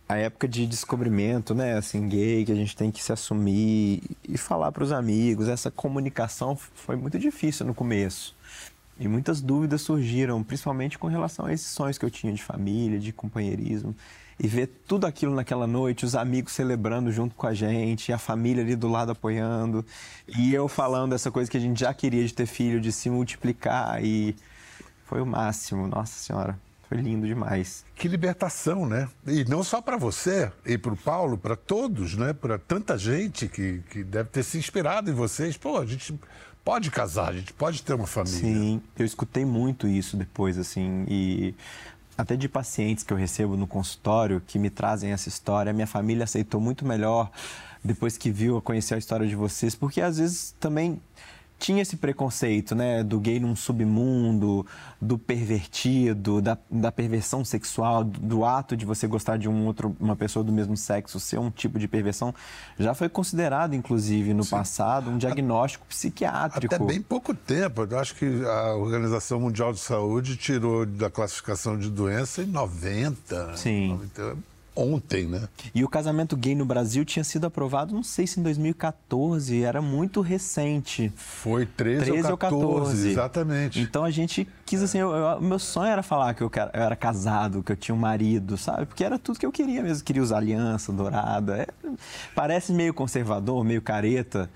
a 0.08 0.16
época 0.16 0.48
de 0.48 0.68
descobrimento, 0.68 1.56
né, 1.56 1.76
assim, 1.76 2.08
gay, 2.08 2.46
que 2.46 2.52
a 2.52 2.56
gente 2.56 2.78
tem 2.78 2.92
que 2.92 3.02
se 3.02 3.12
assumir 3.12 4.04
e 4.30 4.38
falar 4.38 4.72
para 4.72 4.84
os 4.84 4.92
amigos, 4.92 5.48
essa 5.48 5.72
comunicação 5.72 6.56
foi 6.56 6.96
muito 6.96 7.18
difícil 7.18 7.66
no 7.66 7.74
começo. 7.74 8.36
E 9.00 9.08
muitas 9.08 9.42
dúvidas 9.42 9.82
surgiram, 9.82 10.44
principalmente 10.44 11.00
com 11.00 11.08
relação 11.08 11.48
a 11.48 11.52
esses 11.52 11.70
sonhos 11.70 11.98
que 11.98 12.06
eu 12.06 12.12
tinha 12.12 12.32
de 12.32 12.44
família, 12.44 13.00
de 13.00 13.12
companheirismo 13.12 13.96
e 14.40 14.48
ver 14.48 14.68
tudo 14.88 15.08
aquilo 15.08 15.34
naquela 15.34 15.66
noite, 15.66 16.06
os 16.06 16.16
amigos 16.16 16.54
celebrando 16.54 17.12
junto 17.12 17.36
com 17.36 17.48
a 17.48 17.54
gente, 17.54 18.12
a 18.12 18.18
família 18.18 18.64
ali 18.64 18.76
do 18.76 18.88
lado 18.88 19.12
apoiando, 19.12 19.86
e 20.38 20.54
eu 20.54 20.68
falando 20.68 21.14
essa 21.14 21.32
coisa 21.32 21.50
que 21.50 21.58
a 21.58 21.60
gente 21.60 21.80
já 21.80 21.94
queria 21.94 22.26
de 22.26 22.34
ter 22.34 22.46
filho, 22.46 22.82
de 22.82 22.92
se 22.92 23.10
multiplicar, 23.10 24.04
e 24.04 24.36
foi 25.06 25.22
o 25.22 25.26
máximo, 25.26 25.88
nossa 25.88 26.20
senhora. 26.20 26.60
Foi 26.88 27.00
lindo 27.00 27.26
demais. 27.26 27.84
Que 27.96 28.08
libertação, 28.08 28.86
né? 28.86 29.10
E 29.26 29.44
não 29.46 29.64
só 29.64 29.82
para 29.82 29.98
você 29.98 30.52
e 30.64 30.78
para 30.78 30.94
o 30.94 30.98
Paulo, 30.98 31.36
para 31.36 31.56
todos, 31.56 32.16
né? 32.16 32.32
Para 32.32 32.60
tanta 32.60 32.96
gente 32.96 33.48
que, 33.48 33.82
que 33.90 34.04
deve 34.04 34.30
ter 34.30 34.44
se 34.44 34.60
inspirado 34.60 35.10
em 35.10 35.14
vocês. 35.14 35.58
Pô, 35.58 35.80
a 35.80 35.86
gente 35.86 36.14
pode 36.64 36.92
casar, 36.92 37.30
a 37.30 37.34
gente 37.34 37.54
pode 37.54 37.82
ter 37.82 37.94
uma 37.94 38.06
família. 38.06 38.40
Sim, 38.40 38.82
eu 38.98 39.06
escutei 39.06 39.44
muito 39.44 39.88
isso 39.88 40.16
depois, 40.16 40.60
assim, 40.60 41.06
e 41.08 41.56
até 42.18 42.36
de 42.36 42.48
pacientes 42.48 43.04
que 43.04 43.12
eu 43.12 43.18
recebo 43.18 43.58
no 43.58 43.68
consultório 43.68 44.42
que 44.46 44.58
me 44.58 44.70
trazem 44.70 45.12
essa 45.12 45.30
história. 45.30 45.74
Minha 45.74 45.88
família 45.88 46.24
aceitou 46.24 46.62
muito 46.62 46.86
melhor 46.86 47.30
depois 47.84 48.18
que 48.18 48.32
viu, 48.32 48.62
conhecer 48.62 48.96
a 48.96 48.98
história 48.98 49.28
de 49.28 49.36
vocês, 49.36 49.76
porque 49.76 50.02
às 50.02 50.18
vezes 50.18 50.56
também 50.60 51.00
tinha 51.58 51.82
esse 51.82 51.96
preconceito, 51.96 52.76
né, 52.76 53.04
do 53.04 53.20
gay 53.20 53.40
num 53.40 53.56
submundo, 53.56 54.66
do 55.02 55.18
pervertido, 55.18 56.42
da, 56.42 56.58
da 56.70 56.92
perversão 56.92 57.46
sexual, 57.46 58.04
do, 58.04 58.20
do, 58.20 58.46
ato 58.46 58.76
de 58.76 58.86
você 58.86 59.08
gostar 59.08 59.38
de 59.38 59.48
um 59.48 59.66
outro, 59.66 59.96
uma 60.00 60.16
pessoa 60.16 60.44
do 60.44 60.52
mesmo 60.52 60.76
sexo 60.76 61.20
ser 61.20 61.40
um 61.40 61.50
tipo 61.50 61.80
de 61.80 61.88
perversão, 61.88 62.34
já 62.78 62.94
foi 62.94 63.10
considerado, 63.10 63.74
inclusive, 63.74 64.34
no 64.34 64.44
Sim. 64.44 64.52
passado, 64.52 65.10
um 65.10 65.18
diagnóstico 65.18 65.86
psiquiátrico. 65.88 66.76
Até 66.76 66.84
bem 66.84 67.02
pouco 67.02 67.34
tempo. 67.34 67.88
Eu 67.90 68.00
acho 68.00 68.16
que 68.16 68.26
a 68.46 68.76
Organização 68.76 69.40
Mundial 69.40 69.72
de 69.72 69.80
Saúde 69.80 70.36
tirou 70.36 70.86
da 70.86 71.10
classificação 71.10 71.78
de 71.78 71.90
doença 71.90 72.42
em 72.44 72.48
90. 72.48 73.56
Sim. 73.58 73.90
90 73.90 74.55
ontem, 74.76 75.26
né? 75.26 75.48
E 75.74 75.84
o 75.84 75.88
casamento 75.88 76.36
gay 76.36 76.54
no 76.54 76.66
Brasil 76.66 77.06
tinha 77.06 77.24
sido 77.24 77.46
aprovado, 77.46 77.94
não 77.94 78.04
sei 78.04 78.28
se 78.28 78.40
em 78.40 78.44
2014, 78.44 79.64
era 79.64 79.82
muito 79.82 80.22
recente. 80.22 81.12
Foi 81.16 81.66
13, 81.66 82.12
13 82.12 82.32
ou 82.32 82.38
14, 82.38 82.66
14, 82.74 83.10
exatamente. 83.10 83.80
Então 83.80 84.04
a 84.04 84.12
gente 84.12 84.48
quis 84.66 84.84
assim, 84.84 85.02
o 85.02 85.40
meu 85.42 85.60
sonho 85.60 85.92
era 85.92 86.04
falar 86.04 86.34
que 86.34 86.44
eu, 86.44 86.52
eu, 86.54 86.82
era 86.82 86.96
casado, 86.96 87.64
que 87.64 87.72
eu 87.72 87.78
tinha 87.78 87.96
um 87.96 88.00
marido, 88.00 88.58
sabe? 88.58 88.86
Porque 88.86 89.04
era 89.04 89.18
tudo 89.18 89.40
que 89.40 89.46
eu 89.46 89.52
queria 89.52 89.82
mesmo, 89.82 90.04
queria 90.04 90.22
usar 90.22 90.38
aliança 90.38 90.92
dourada. 90.92 91.58
É, 91.58 91.68
parece 92.34 92.72
meio 92.74 92.94
conservador, 92.94 93.64
meio 93.64 93.82
careta. 93.82 94.50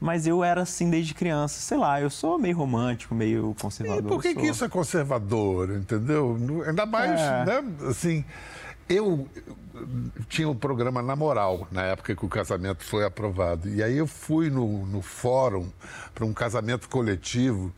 Mas 0.00 0.26
eu 0.26 0.42
era 0.42 0.62
assim 0.62 0.88
desde 0.88 1.12
criança. 1.12 1.60
Sei 1.60 1.76
lá, 1.76 2.00
eu 2.00 2.08
sou 2.08 2.38
meio 2.38 2.56
romântico, 2.56 3.14
meio 3.14 3.54
conservador. 3.60 4.02
E 4.02 4.08
por 4.08 4.22
que, 4.22 4.34
que 4.34 4.46
isso 4.46 4.64
é 4.64 4.68
conservador, 4.68 5.76
entendeu? 5.76 6.38
Ainda 6.66 6.86
mais, 6.86 7.20
é. 7.20 7.44
né? 7.44 7.64
Assim, 7.86 8.24
eu 8.90 9.28
tinha 10.28 10.48
um 10.48 10.54
programa 10.54 11.00
na 11.00 11.14
moral 11.14 11.68
na 11.70 11.82
época 11.82 12.14
que 12.14 12.24
o 12.24 12.28
casamento 12.28 12.84
foi 12.84 13.04
aprovado. 13.04 13.68
E 13.68 13.82
aí 13.82 13.96
eu 13.96 14.06
fui 14.06 14.50
no, 14.50 14.84
no 14.84 15.00
fórum 15.00 15.70
para 16.12 16.24
um 16.24 16.32
casamento 16.32 16.88
coletivo, 16.88 17.72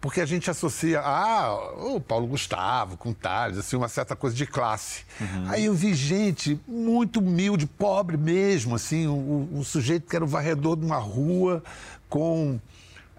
porque 0.00 0.22
a 0.22 0.26
gente 0.26 0.50
associa 0.50 1.00
ah, 1.00 1.54
o 1.76 2.00
Paulo 2.00 2.26
Gustavo 2.26 2.96
com 2.96 3.12
Tales, 3.12 3.58
assim, 3.58 3.76
uma 3.76 3.88
certa 3.88 4.16
coisa 4.16 4.34
de 4.34 4.46
classe. 4.46 5.04
Uhum. 5.20 5.44
Aí 5.48 5.66
eu 5.66 5.74
vi 5.74 5.92
gente 5.92 6.58
muito 6.66 7.20
humilde, 7.20 7.66
pobre 7.66 8.16
mesmo, 8.16 8.74
assim, 8.74 9.06
um, 9.06 9.50
um 9.52 9.62
sujeito 9.62 10.08
que 10.08 10.16
era 10.16 10.24
o 10.24 10.28
varredor 10.28 10.76
de 10.76 10.86
uma 10.86 10.98
rua 10.98 11.62
com 12.08 12.58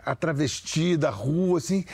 a 0.03 0.15
travesti 0.15 0.97
da 0.97 1.11
rua, 1.11 1.59
assim 1.59 1.85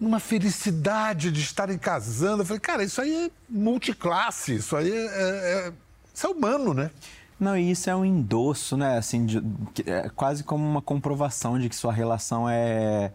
numa 0.00 0.18
felicidade 0.18 1.30
de 1.30 1.40
estarem 1.40 1.76
casando. 1.76 2.42
Eu 2.42 2.46
falei, 2.46 2.60
cara, 2.60 2.82
isso 2.82 3.00
aí 3.00 3.26
é 3.26 3.30
multiclasse, 3.48 4.56
isso 4.56 4.74
aí 4.74 4.90
é, 4.90 5.06
é, 5.06 5.68
é 5.68 5.72
isso 6.14 6.26
é 6.26 6.30
humano, 6.30 6.72
né? 6.72 6.90
Não, 7.38 7.56
e 7.56 7.70
isso 7.70 7.88
é 7.88 7.96
um 7.96 8.04
endosso, 8.04 8.76
né? 8.76 8.98
Assim, 8.98 9.24
de, 9.26 9.42
é 9.86 10.08
quase 10.10 10.42
como 10.44 10.64
uma 10.64 10.82
comprovação 10.82 11.58
de 11.58 11.68
que 11.68 11.76
sua 11.76 11.92
relação 11.92 12.48
é, 12.48 13.12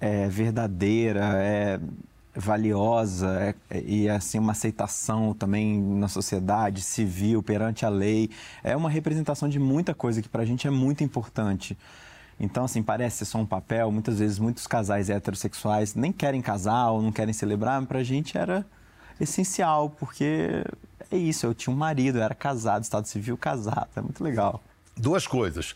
é 0.00 0.28
verdadeira, 0.28 1.32
é 1.36 1.80
valiosa 2.34 3.54
é, 3.70 3.80
e 3.80 4.08
assim 4.08 4.38
uma 4.38 4.52
aceitação 4.52 5.34
também 5.34 5.80
na 5.80 6.06
sociedade 6.06 6.80
civil 6.80 7.42
perante 7.42 7.84
a 7.84 7.88
lei 7.88 8.30
é 8.62 8.76
uma 8.76 8.88
representação 8.88 9.48
de 9.48 9.58
muita 9.58 9.92
coisa 9.94 10.22
que 10.22 10.28
para 10.28 10.42
a 10.42 10.46
gente 10.46 10.66
é 10.66 10.70
muito 10.70 11.02
importante. 11.02 11.76
Então, 12.40 12.64
assim, 12.64 12.82
parece 12.82 13.18
ser 13.18 13.24
só 13.26 13.38
um 13.38 13.44
papel. 13.46 13.92
Muitas 13.92 14.18
vezes, 14.18 14.38
muitos 14.38 14.66
casais 14.66 15.10
heterossexuais 15.10 15.94
nem 15.94 16.10
querem 16.10 16.40
casar 16.40 16.90
ou 16.90 17.02
não 17.02 17.12
querem 17.12 17.34
celebrar, 17.34 17.78
mas 17.78 17.88
pra 17.88 18.02
gente 18.02 18.38
era 18.38 18.64
essencial, 19.20 19.90
porque 19.90 20.64
é 21.10 21.16
isso, 21.16 21.44
eu 21.44 21.52
tinha 21.52 21.74
um 21.74 21.76
marido, 21.76 22.18
eu 22.18 22.22
era 22.22 22.34
casado, 22.34 22.82
Estado 22.82 23.06
Civil 23.06 23.36
casado, 23.36 23.88
é 23.94 24.00
muito 24.00 24.24
legal. 24.24 24.62
Duas 24.96 25.26
coisas. 25.26 25.74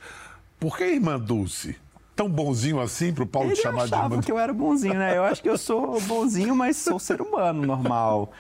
Por 0.58 0.78
que 0.78 0.84
irmã 0.84 1.20
Dulce? 1.20 1.76
Tão 2.16 2.28
bonzinho 2.28 2.80
assim 2.80 3.12
para 3.12 3.24
o 3.24 3.26
Paulo 3.26 3.48
Ele 3.48 3.56
te 3.56 3.62
chamar 3.62 3.86
de 3.86 3.94
irmã? 3.94 4.20
que 4.20 4.32
eu 4.32 4.38
era 4.38 4.52
bonzinho, 4.52 4.94
né? 4.94 5.16
Eu 5.16 5.24
acho 5.24 5.42
que 5.42 5.48
eu 5.48 5.58
sou 5.58 6.00
bonzinho, 6.02 6.54
mas 6.54 6.76
sou 6.76 6.98
ser 6.98 7.20
humano 7.20 7.66
normal. 7.66 8.32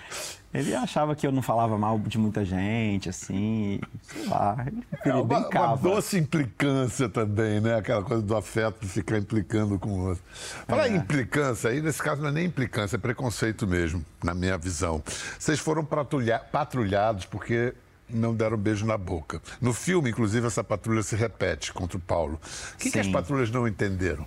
Ele 0.54 0.72
achava 0.72 1.16
que 1.16 1.26
eu 1.26 1.32
não 1.32 1.42
falava 1.42 1.76
mal 1.76 1.98
de 1.98 2.16
muita 2.16 2.44
gente, 2.44 3.08
assim, 3.08 3.80
sei 4.02 4.26
lá. 4.26 4.56
Ele, 4.64 4.84
é 5.04 5.14
uma, 5.14 5.48
uma, 5.48 5.76
doce 5.76 6.16
implicância 6.16 7.08
também, 7.08 7.60
né? 7.60 7.74
Aquela 7.74 8.04
coisa 8.04 8.22
do 8.22 8.36
afeto 8.36 8.80
de 8.80 8.88
ficar 8.88 9.18
implicando 9.18 9.80
com 9.80 9.88
o 9.90 10.08
outro. 10.10 10.22
Falar 10.68 10.86
é. 10.86 10.92
em 10.92 10.96
implicância, 10.96 11.70
aí 11.70 11.82
nesse 11.82 12.00
caso 12.00 12.22
não 12.22 12.28
é 12.28 12.32
nem 12.32 12.46
implicância, 12.46 12.94
é 12.94 12.98
preconceito 13.00 13.66
mesmo, 13.66 14.04
na 14.22 14.32
minha 14.32 14.56
visão. 14.56 15.02
Vocês 15.36 15.58
foram 15.58 15.84
patrulhados 15.84 17.24
porque 17.24 17.74
não 18.08 18.32
deram 18.32 18.56
um 18.56 18.60
beijo 18.60 18.86
na 18.86 18.96
boca. 18.96 19.42
No 19.60 19.74
filme, 19.74 20.10
inclusive, 20.10 20.46
essa 20.46 20.62
patrulha 20.62 21.02
se 21.02 21.16
repete 21.16 21.72
contra 21.72 21.96
o 21.98 22.00
Paulo. 22.00 22.40
O 22.74 22.78
que, 22.78 22.92
que 22.92 22.98
as 23.00 23.08
patrulhas 23.08 23.50
não 23.50 23.66
entenderam? 23.66 24.24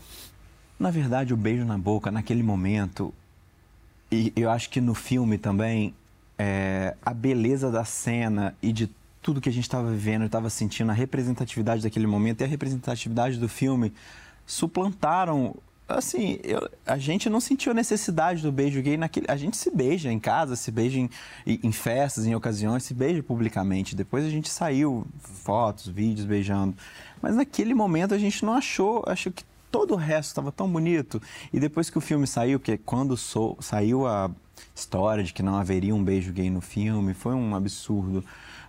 Na 0.77 0.91
verdade, 0.91 1.33
o 1.33 1.37
beijo 1.37 1.63
na 1.63 1.77
boca, 1.77 2.11
naquele 2.11 2.43
momento, 2.43 3.13
e 4.11 4.33
eu 4.35 4.49
acho 4.49 4.69
que 4.69 4.81
no 4.81 4.93
filme 4.93 5.37
também, 5.37 5.93
é, 6.37 6.95
a 7.03 7.13
beleza 7.13 7.71
da 7.71 7.83
cena 7.83 8.55
e 8.61 8.71
de 8.71 8.89
tudo 9.21 9.41
que 9.41 9.49
a 9.49 9.51
gente 9.51 9.63
estava 9.63 9.91
vivendo, 9.91 10.25
estava 10.25 10.49
sentindo, 10.49 10.89
a 10.89 10.93
representatividade 10.93 11.83
daquele 11.83 12.07
momento 12.07 12.41
e 12.41 12.43
a 12.43 12.47
representatividade 12.47 13.37
do 13.37 13.49
filme 13.49 13.91
suplantaram. 14.45 15.55
Assim, 15.87 16.39
eu, 16.43 16.69
a 16.85 16.97
gente 16.97 17.29
não 17.29 17.39
sentiu 17.39 17.71
a 17.71 17.75
necessidade 17.75 18.41
do 18.41 18.51
beijo 18.51 18.81
gay 18.81 18.97
naquele. 18.97 19.25
A 19.29 19.37
gente 19.37 19.57
se 19.57 19.69
beija 19.69 20.11
em 20.11 20.19
casa, 20.19 20.55
se 20.55 20.71
beija 20.71 20.99
em, 20.99 21.09
em 21.45 21.71
festas, 21.71 22.25
em 22.25 22.35
ocasiões, 22.35 22.83
se 22.83 22.93
beija 22.93 23.23
publicamente. 23.23 23.95
Depois 23.95 24.25
a 24.25 24.29
gente 24.29 24.49
saiu, 24.49 25.05
fotos, 25.19 25.87
vídeos 25.87 26.25
beijando. 26.25 26.75
Mas 27.21 27.35
naquele 27.35 27.73
momento 27.73 28.13
a 28.13 28.17
gente 28.17 28.45
não 28.45 28.53
achou, 28.53 29.03
achou 29.07 29.31
que 29.31 29.43
todo 29.71 29.93
o 29.93 29.97
resto 29.97 30.29
estava 30.29 30.51
tão 30.51 30.69
bonito. 30.69 31.21
E 31.51 31.59
depois 31.59 31.89
que 31.89 31.97
o 31.97 32.01
filme 32.01 32.27
saiu, 32.27 32.59
que 32.59 32.77
quando 32.77 33.15
sou, 33.17 33.57
saiu 33.59 34.07
a 34.07 34.29
história 34.79 35.23
de 35.23 35.33
que 35.33 35.43
não 35.43 35.55
haveria 35.55 35.95
um 35.95 36.03
beijo 36.03 36.31
gay 36.31 36.49
no 36.49 36.61
filme, 36.61 37.13
foi 37.13 37.33
um 37.33 37.55
absurdo. 37.55 38.23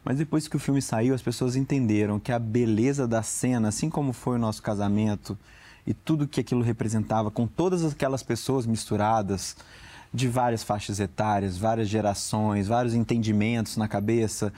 Mas 0.05 0.17
depois 0.17 0.49
que 0.49 0.57
o 0.57 0.59
filme 0.59 0.81
saiu, 0.81 1.15
as 1.15 1.23
pessoas 1.23 1.55
entenderam 1.55 2.19
que 2.19 2.33
a 2.33 2.39
beleza 2.39 3.07
da 3.07 3.23
cena, 3.23 3.69
assim 3.69 3.91
como 3.91 4.13
foi 4.13 4.37
o 4.37 4.39
nosso 4.39 4.63
casamento 4.63 5.39
e 5.87 5.93
tudo 5.93 6.27
que 6.27 6.41
aquilo 6.41 6.63
representava, 6.63 7.31
com 7.31 7.47
todas 7.47 7.85
aquelas 7.85 8.23
pessoas 8.23 8.67
misturadas, 8.67 9.57
de 10.13 10.27
várias 10.27 10.63
faixas 10.63 11.01
etárias, 11.01 11.59
várias 11.59 11.89
gerações, 11.89 12.67
vários 12.67 12.95
entendimentos 12.95 13.77
na 13.77 13.87
cabeça, 13.87 14.53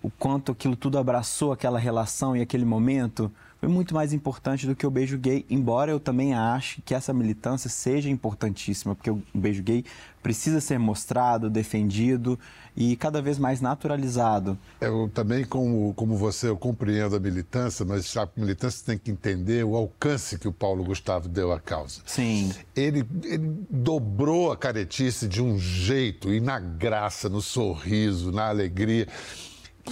o 0.00 0.10
quanto 0.10 0.52
aquilo 0.52 0.76
tudo 0.76 0.98
abraçou 0.98 1.52
aquela 1.52 1.78
relação 1.78 2.36
e 2.36 2.40
aquele 2.40 2.64
momento, 2.64 3.30
foi 3.62 3.68
muito 3.68 3.94
mais 3.94 4.12
importante 4.12 4.66
do 4.66 4.74
que 4.74 4.84
o 4.84 4.90
beijo 4.90 5.16
gay, 5.16 5.46
embora 5.48 5.92
eu 5.92 6.00
também 6.00 6.34
ache 6.34 6.82
que 6.82 6.92
essa 6.92 7.14
militância 7.14 7.70
seja 7.70 8.10
importantíssima, 8.10 8.92
porque 8.92 9.08
o 9.08 9.22
beijo 9.32 9.62
gay 9.62 9.84
precisa 10.20 10.60
ser 10.60 10.80
mostrado, 10.80 11.48
defendido 11.48 12.36
e 12.76 12.96
cada 12.96 13.22
vez 13.22 13.38
mais 13.38 13.60
naturalizado. 13.60 14.58
Eu 14.80 15.08
também, 15.14 15.44
como, 15.44 15.94
como 15.94 16.16
você, 16.16 16.48
eu 16.48 16.56
compreendo 16.56 17.14
a 17.14 17.20
militância, 17.20 17.84
mas 17.84 18.16
a 18.16 18.28
militância 18.36 18.84
tem 18.84 18.98
que 18.98 19.12
entender 19.12 19.64
o 19.64 19.76
alcance 19.76 20.40
que 20.40 20.48
o 20.48 20.52
Paulo 20.52 20.82
Gustavo 20.82 21.28
deu 21.28 21.52
à 21.52 21.60
causa. 21.60 22.00
Sim. 22.04 22.50
Ele, 22.74 23.06
ele 23.22 23.64
dobrou 23.70 24.50
a 24.50 24.56
caretice 24.56 25.28
de 25.28 25.40
um 25.40 25.56
jeito, 25.56 26.34
e 26.34 26.40
na 26.40 26.58
graça, 26.58 27.28
no 27.28 27.40
sorriso, 27.40 28.32
na 28.32 28.48
alegria. 28.48 29.06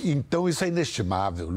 Então 0.04 0.49
isso 0.49 0.64
é 0.64 0.68
inestimável. 0.68 1.50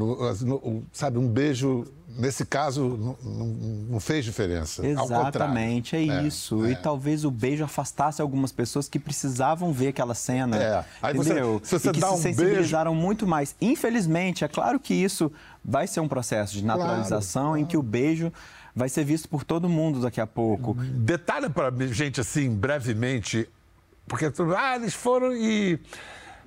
Sabe, 0.92 1.18
um 1.18 1.28
beijo 1.28 1.86
nesse 2.16 2.44
caso, 2.44 3.16
não, 3.22 3.46
não, 3.90 4.00
fez 4.00 4.24
diferença. 4.24 4.86
Exatamente, 4.86 5.96
é, 5.96 6.00
é 6.00 6.22
isso. 6.22 6.64
É. 6.64 6.72
E 6.72 6.76
talvez 6.76 7.24
o 7.24 7.30
beijo 7.30 7.64
afastasse 7.64 8.22
algumas 8.22 8.52
pessoas 8.52 8.88
que 8.88 8.98
precisavam 8.98 9.72
ver 9.72 9.88
aquela 9.88 10.14
cena. 10.14 10.56
É. 10.56 10.84
Aí 11.02 11.16
entendeu? 11.16 11.60
Você, 11.62 11.78
se 11.78 11.84
você 11.84 11.90
e 11.90 11.92
que 11.92 12.00
dá 12.00 12.08
se 12.08 12.14
um 12.14 12.16
sensibilizaram 12.18 12.92
beijo... 12.92 13.04
muito 13.04 13.26
mais. 13.26 13.54
Infelizmente, 13.60 14.44
é 14.44 14.48
claro 14.48 14.78
que 14.78 14.94
isso 14.94 15.30
vai 15.64 15.86
ser 15.86 16.00
um 16.00 16.08
processo 16.08 16.52
de 16.52 16.64
naturalização 16.64 17.48
claro, 17.48 17.58
em 17.58 17.64
que 17.64 17.76
o 17.76 17.82
beijo 17.82 18.32
vai 18.74 18.88
ser 18.88 19.04
visto 19.04 19.28
por 19.28 19.44
todo 19.44 19.68
mundo 19.68 20.00
daqui 20.00 20.20
a 20.20 20.26
pouco. 20.26 20.74
Detalhe 20.74 21.48
para 21.48 21.72
gente 21.86 22.20
assim, 22.20 22.50
brevemente, 22.50 23.48
porque 24.06 24.30
ah, 24.56 24.76
eles 24.76 24.94
foram 24.94 25.34
e 25.34 25.78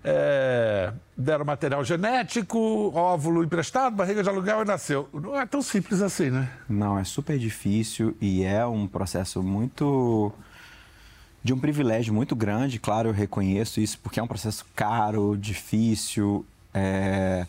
é, 0.10 0.94
deram 1.18 1.44
material 1.44 1.84
genético, 1.84 2.58
óvulo 2.96 3.44
emprestado, 3.44 3.94
barriga 3.94 4.24
de 4.24 4.30
aluguel 4.30 4.62
e 4.62 4.66
nasceu. 4.66 5.10
Não 5.14 5.38
é 5.38 5.46
tão 5.46 5.62
simples 5.62 6.02
assim, 6.02 6.30
né? 6.30 6.50
Não, 6.70 6.98
é 6.98 7.04
super 7.04 7.38
difícil 7.38 8.16
e 8.22 8.42
é 8.42 8.66
um 8.66 8.88
processo 8.88 9.44
muito 9.44 10.32
de 11.44 11.54
um 11.54 11.60
privilégio 11.60 12.14
muito 12.14 12.36
grande, 12.36 12.80
claro, 12.80 13.10
eu 13.10 13.14
reconheço 13.14 13.82
isso, 13.82 14.00
porque 14.00 14.20
é 14.20 14.24
um 14.24 14.28
processo 14.28 14.66
caro, 14.76 15.38
difícil, 15.38 16.46
é... 16.74 17.46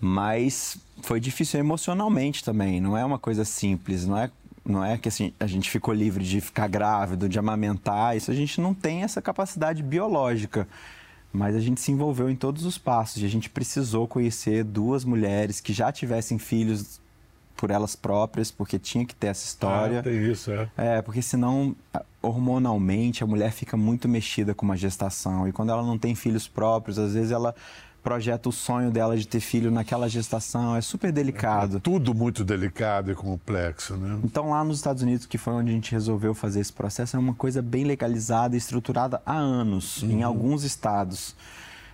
mas 0.00 0.78
foi 1.02 1.20
difícil 1.20 1.60
emocionalmente 1.60 2.44
também, 2.44 2.80
não 2.80 2.96
é 2.96 3.04
uma 3.04 3.18
coisa 3.18 3.44
simples, 3.44 4.06
não 4.06 4.16
é, 4.16 4.30
não 4.64 4.84
é 4.84 4.96
que 4.96 5.08
assim, 5.08 5.32
a 5.38 5.46
gente 5.46 5.68
ficou 5.68 5.92
livre 5.92 6.24
de 6.24 6.40
ficar 6.40 6.68
grávido, 6.68 7.28
de 7.28 7.38
amamentar, 7.38 8.16
isso 8.16 8.30
a 8.30 8.34
gente 8.34 8.60
não 8.60 8.72
tem 8.72 9.02
essa 9.02 9.20
capacidade 9.20 9.82
biológica. 9.82 10.66
Mas 11.32 11.56
a 11.56 11.60
gente 11.60 11.80
se 11.80 11.90
envolveu 11.90 12.28
em 12.28 12.36
todos 12.36 12.64
os 12.64 12.76
passos 12.76 13.22
e 13.22 13.26
a 13.26 13.28
gente 13.28 13.48
precisou 13.48 14.06
conhecer 14.06 14.62
duas 14.62 15.04
mulheres 15.04 15.60
que 15.60 15.72
já 15.72 15.90
tivessem 15.90 16.38
filhos 16.38 17.00
por 17.56 17.70
elas 17.70 17.94
próprias, 17.94 18.50
porque 18.50 18.78
tinha 18.78 19.06
que 19.06 19.14
ter 19.14 19.28
essa 19.28 19.46
história. 19.46 20.00
Ah, 20.00 20.02
tem 20.02 20.30
isso, 20.30 20.50
é. 20.50 20.68
É, 20.76 21.02
porque 21.02 21.22
senão, 21.22 21.76
hormonalmente, 22.20 23.22
a 23.22 23.26
mulher 23.26 23.52
fica 23.52 23.76
muito 23.76 24.08
mexida 24.08 24.54
com 24.54 24.66
uma 24.66 24.76
gestação. 24.76 25.46
E 25.48 25.52
quando 25.52 25.70
ela 25.70 25.82
não 25.82 25.96
tem 25.96 26.14
filhos 26.14 26.48
próprios, 26.48 26.98
às 26.98 27.14
vezes 27.14 27.30
ela 27.30 27.54
projeta 28.02 28.48
o 28.48 28.52
sonho 28.52 28.90
dela 28.90 29.16
de 29.16 29.26
ter 29.26 29.40
filho 29.40 29.70
naquela 29.70 30.08
gestação. 30.08 30.74
É 30.74 30.80
super 30.80 31.12
delicado. 31.12 31.76
É 31.76 31.80
tudo 31.80 32.12
muito 32.14 32.44
delicado 32.44 33.12
e 33.12 33.14
complexo, 33.14 33.96
né? 33.96 34.18
Então, 34.24 34.50
lá 34.50 34.64
nos 34.64 34.78
Estados 34.78 35.02
Unidos, 35.02 35.24
que 35.24 35.38
foi 35.38 35.52
onde 35.52 35.70
a 35.70 35.74
gente 35.74 35.92
resolveu 35.92 36.34
fazer 36.34 36.60
esse 36.60 36.72
processo, 36.72 37.16
é 37.16 37.18
uma 37.18 37.34
coisa 37.34 37.62
bem 37.62 37.84
legalizada 37.84 38.56
e 38.56 38.58
estruturada 38.58 39.22
há 39.24 39.36
anos, 39.36 40.02
uhum. 40.02 40.10
em 40.10 40.22
alguns 40.22 40.64
estados. 40.64 41.36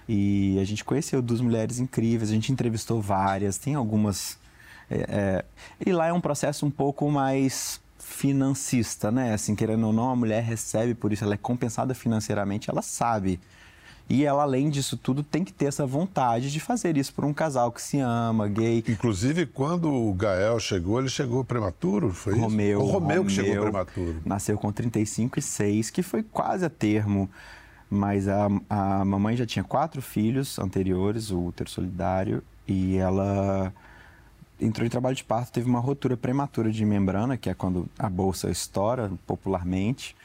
E 0.09 0.59
a 0.59 0.65
gente 0.65 0.83
conheceu 0.83 1.21
duas 1.21 1.43
mulheres 1.43 1.79
incríveis, 1.79 2.31
a 2.31 2.35
gente 2.35 2.51
entrevistou 2.51 3.03
várias, 3.03 3.59
tem 3.59 3.75
algumas. 3.75 4.39
É, 4.91 4.97
é... 5.09 5.45
E 5.85 5.93
lá 5.93 6.07
é 6.07 6.13
um 6.13 6.21
processo 6.21 6.65
um 6.65 6.71
pouco 6.71 7.11
mais 7.11 7.79
financista, 7.99 9.11
né? 9.11 9.35
Assim, 9.35 9.55
querendo 9.55 9.87
ou 9.87 9.93
não, 9.93 10.11
a 10.11 10.17
mulher 10.17 10.43
recebe 10.43 10.95
por 10.95 11.13
isso, 11.13 11.23
ela 11.23 11.35
é 11.35 11.37
compensada 11.37 11.95
financeiramente, 11.95 12.71
ela 12.71 12.81
sabe 12.81 13.39
e 14.09 14.25
ela, 14.25 14.43
além 14.43 14.71
disso 14.71 14.97
tudo, 14.97 15.23
tem 15.23 15.45
que 15.45 15.53
ter 15.53 15.67
essa 15.67 15.87
vontade 15.87 16.51
de 16.51 16.59
fazer 16.59 16.97
isso 16.97 17.13
por 17.13 17.25
um 17.27 17.35
casal 17.35 17.71
que 17.71 17.83
se 17.83 17.99
ama, 17.99 18.49
gay. 18.49 18.83
Inclusive, 18.89 19.45
quando 19.45 19.93
o 19.93 20.15
Gael 20.15 20.59
chegou, 20.59 20.99
ele 20.99 21.11
chegou 21.11 21.45
prematuro, 21.45 22.11
foi 22.13 22.39
Romeu, 22.39 22.79
isso? 22.79 22.89
O 22.89 22.93
Romeu, 22.93 23.01
Romeu 23.01 23.25
que 23.27 23.33
chegou 23.33 23.63
prematuro. 23.65 24.23
Nasceu 24.25 24.57
com 24.57 24.73
35 24.73 25.39
e 25.39 25.43
6, 25.43 25.91
que 25.91 26.03
foi 26.03 26.23
quase 26.23 26.65
a 26.65 26.71
termo. 26.71 27.29
Mas 27.91 28.29
a, 28.29 28.49
a 28.69 29.05
mamãe 29.05 29.37
já 29.37 29.47
tinha 29.47 29.65
quatro 29.65 30.01
filhos 30.01 30.59
anteriores, 30.59 31.31
o 31.31 31.47
útero 31.47 31.69
solidário, 31.69 32.43
e 32.67 32.97
ela 32.97 33.73
entrou 34.61 34.87
em 34.87 34.91
trabalho 34.91 35.17
de 35.17 35.25
parto, 35.25 35.53
teve 35.53 35.69
uma 35.69 35.81
rotura 35.81 36.17
prematura 36.17 36.71
de 36.71 36.85
membrana, 36.85 37.37
que 37.37 37.49
é 37.49 37.55
quando 37.55 37.89
a 37.99 38.09
bolsa 38.09 38.51
estoura 38.51 39.11
popularmente. 39.27 40.17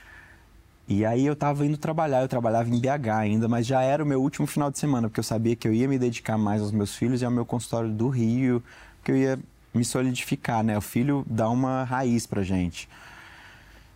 E 0.87 1.05
aí 1.05 1.25
eu 1.25 1.33
estava 1.33 1.65
indo 1.65 1.77
trabalhar, 1.77 2.21
eu 2.21 2.27
trabalhava 2.27 2.69
em 2.69 2.79
BH 2.79 3.09
ainda, 3.17 3.47
mas 3.47 3.65
já 3.65 3.81
era 3.81 4.03
o 4.03 4.05
meu 4.05 4.21
último 4.21 4.45
final 4.45 4.69
de 4.69 4.77
semana, 4.77 5.07
porque 5.07 5.19
eu 5.19 5.23
sabia 5.23 5.55
que 5.55 5.67
eu 5.67 5.73
ia 5.73 5.87
me 5.87 5.97
dedicar 5.97 6.37
mais 6.37 6.61
aos 6.61 6.71
meus 6.71 6.93
filhos 6.95 7.21
e 7.21 7.25
ao 7.25 7.31
meu 7.31 7.45
consultório 7.45 7.89
do 7.89 8.09
Rio, 8.09 8.61
que 9.03 9.11
eu 9.11 9.17
ia 9.17 9.39
me 9.73 9.85
solidificar, 9.85 10.63
né? 10.63 10.77
O 10.77 10.81
filho 10.81 11.25
dá 11.27 11.49
uma 11.49 11.83
raiz 11.83 12.27
pra 12.27 12.43
gente. 12.43 12.89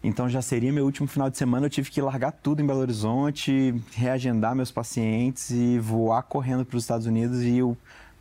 Então 0.03 0.29
já 0.29 0.41
seria 0.41 0.71
meu 0.71 0.85
último 0.85 1.07
final 1.07 1.29
de 1.29 1.37
semana, 1.37 1.65
eu 1.65 1.69
tive 1.69 1.91
que 1.91 2.01
largar 2.01 2.31
tudo 2.31 2.61
em 2.61 2.65
Belo 2.65 2.79
Horizonte, 2.79 3.75
reagendar 3.93 4.55
meus 4.55 4.71
pacientes 4.71 5.49
e 5.49 5.79
voar 5.79 6.23
correndo 6.23 6.63
para 6.63 6.77
os 6.77 6.83
Estados 6.83 7.05
Unidos 7.05 7.41
e 7.41 7.57
eu 7.57 7.77